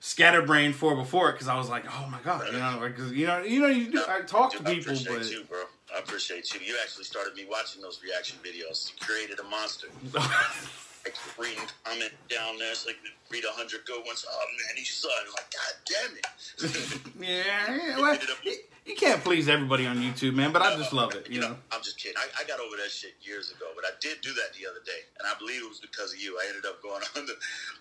[0.00, 3.26] scatterbrained for before it because I was like, oh my god, you know, because you
[3.26, 5.62] know, you know, you do, I talk Dude, to I people, appreciate but you, bro.
[5.94, 6.60] I appreciate you.
[6.60, 8.92] You actually started me watching those reaction videos.
[8.92, 9.88] You created a monster.
[11.04, 12.96] Like reading comment down there, it's like
[13.30, 14.24] read a hundred good ones.
[14.30, 15.10] Oh man, he's son.
[15.34, 17.00] Like, god damn it.
[17.20, 18.52] yeah, yeah, well, you,
[18.84, 20.52] you can't please everybody on YouTube, man.
[20.52, 21.56] But I just love it, you know.
[21.72, 22.18] I'm just kidding.
[22.18, 24.80] I, I got over that shit years ago, but I did do that the other
[24.84, 26.36] day, and I believe it was because of you.
[26.38, 27.32] I ended up going on the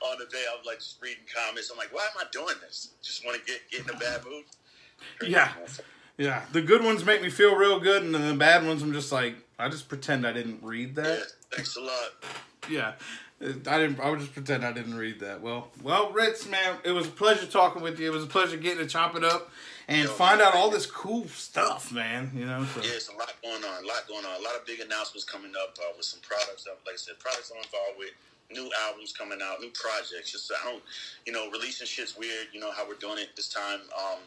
[0.05, 0.45] on the day.
[0.49, 1.69] I was like just reading comments.
[1.71, 2.91] I'm like, why am I doing this?
[3.03, 4.45] Just want to get get in a bad mood.
[5.27, 5.51] Yeah.
[6.17, 8.91] Yeah, the good ones make me feel real good, and then the bad ones, I'm
[8.91, 11.03] just like, I just pretend I didn't read Yeah.
[11.03, 11.27] that.
[11.51, 12.11] Thanks a lot.
[12.69, 12.93] Yeah,
[13.41, 13.99] I didn't.
[13.99, 15.41] I would just pretend I didn't read that.
[15.41, 18.07] Well, well, Rittz, man, it was a pleasure talking with you.
[18.07, 19.49] It was a pleasure getting to chop it up
[19.89, 22.31] and Yo, find out all this cool stuff, man.
[22.35, 23.83] You know, so Yeah, it's a lot going on.
[23.83, 24.39] A lot going on.
[24.39, 26.63] A lot of big announcements coming up uh, with some products.
[26.65, 28.11] That, like I said, products I'm involved with.
[28.51, 30.31] New albums coming out, new projects.
[30.31, 30.83] Just I don't,
[31.25, 32.47] you know, releasing shit's weird.
[32.51, 33.79] You know how we're doing it this time.
[33.97, 34.19] Um,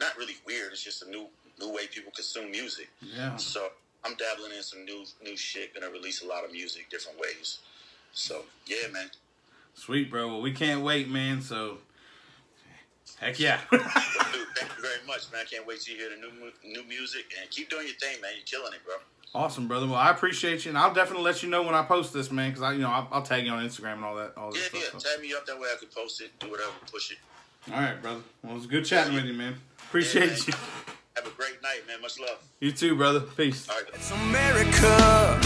[0.00, 0.72] not really weird.
[0.72, 1.26] It's just a new
[1.60, 2.88] new way people consume music.
[3.00, 3.68] yeah, So
[4.04, 5.74] I'm dabbling in some new new shit.
[5.74, 7.58] Gonna release a lot of music different ways.
[8.12, 9.10] So yeah, man.
[9.74, 10.28] sweet, bro.
[10.28, 11.40] Well, we can't wait, man.
[11.40, 11.78] So,
[13.18, 13.60] heck yeah.
[13.70, 15.42] Dude, thank you very much, man.
[15.42, 16.30] I can't wait to hear the new
[16.64, 18.32] new music and keep doing your thing, man.
[18.36, 18.94] You're killing it, bro.
[19.34, 19.86] awesome, brother.
[19.86, 22.50] Well, I appreciate you, and I'll definitely let you know when I post this, man.
[22.50, 24.62] Because I, you know, I'll, I'll tag you on Instagram and all that, all Yeah,
[24.70, 24.80] that yeah.
[24.88, 25.00] stuff.
[25.02, 25.10] so.
[25.14, 27.18] Tag me up that way I can post it, do whatever, push it.
[27.72, 28.20] All right, brother.
[28.42, 29.54] Well, it was good chatting with you, man.
[29.88, 30.38] Appreciate man.
[30.48, 30.54] you.
[31.16, 32.00] Have a great night, man.
[32.00, 32.42] Much love.
[32.60, 33.20] You too, brother.
[33.20, 33.68] Peace.
[33.68, 33.84] All right.
[33.94, 35.40] It's America.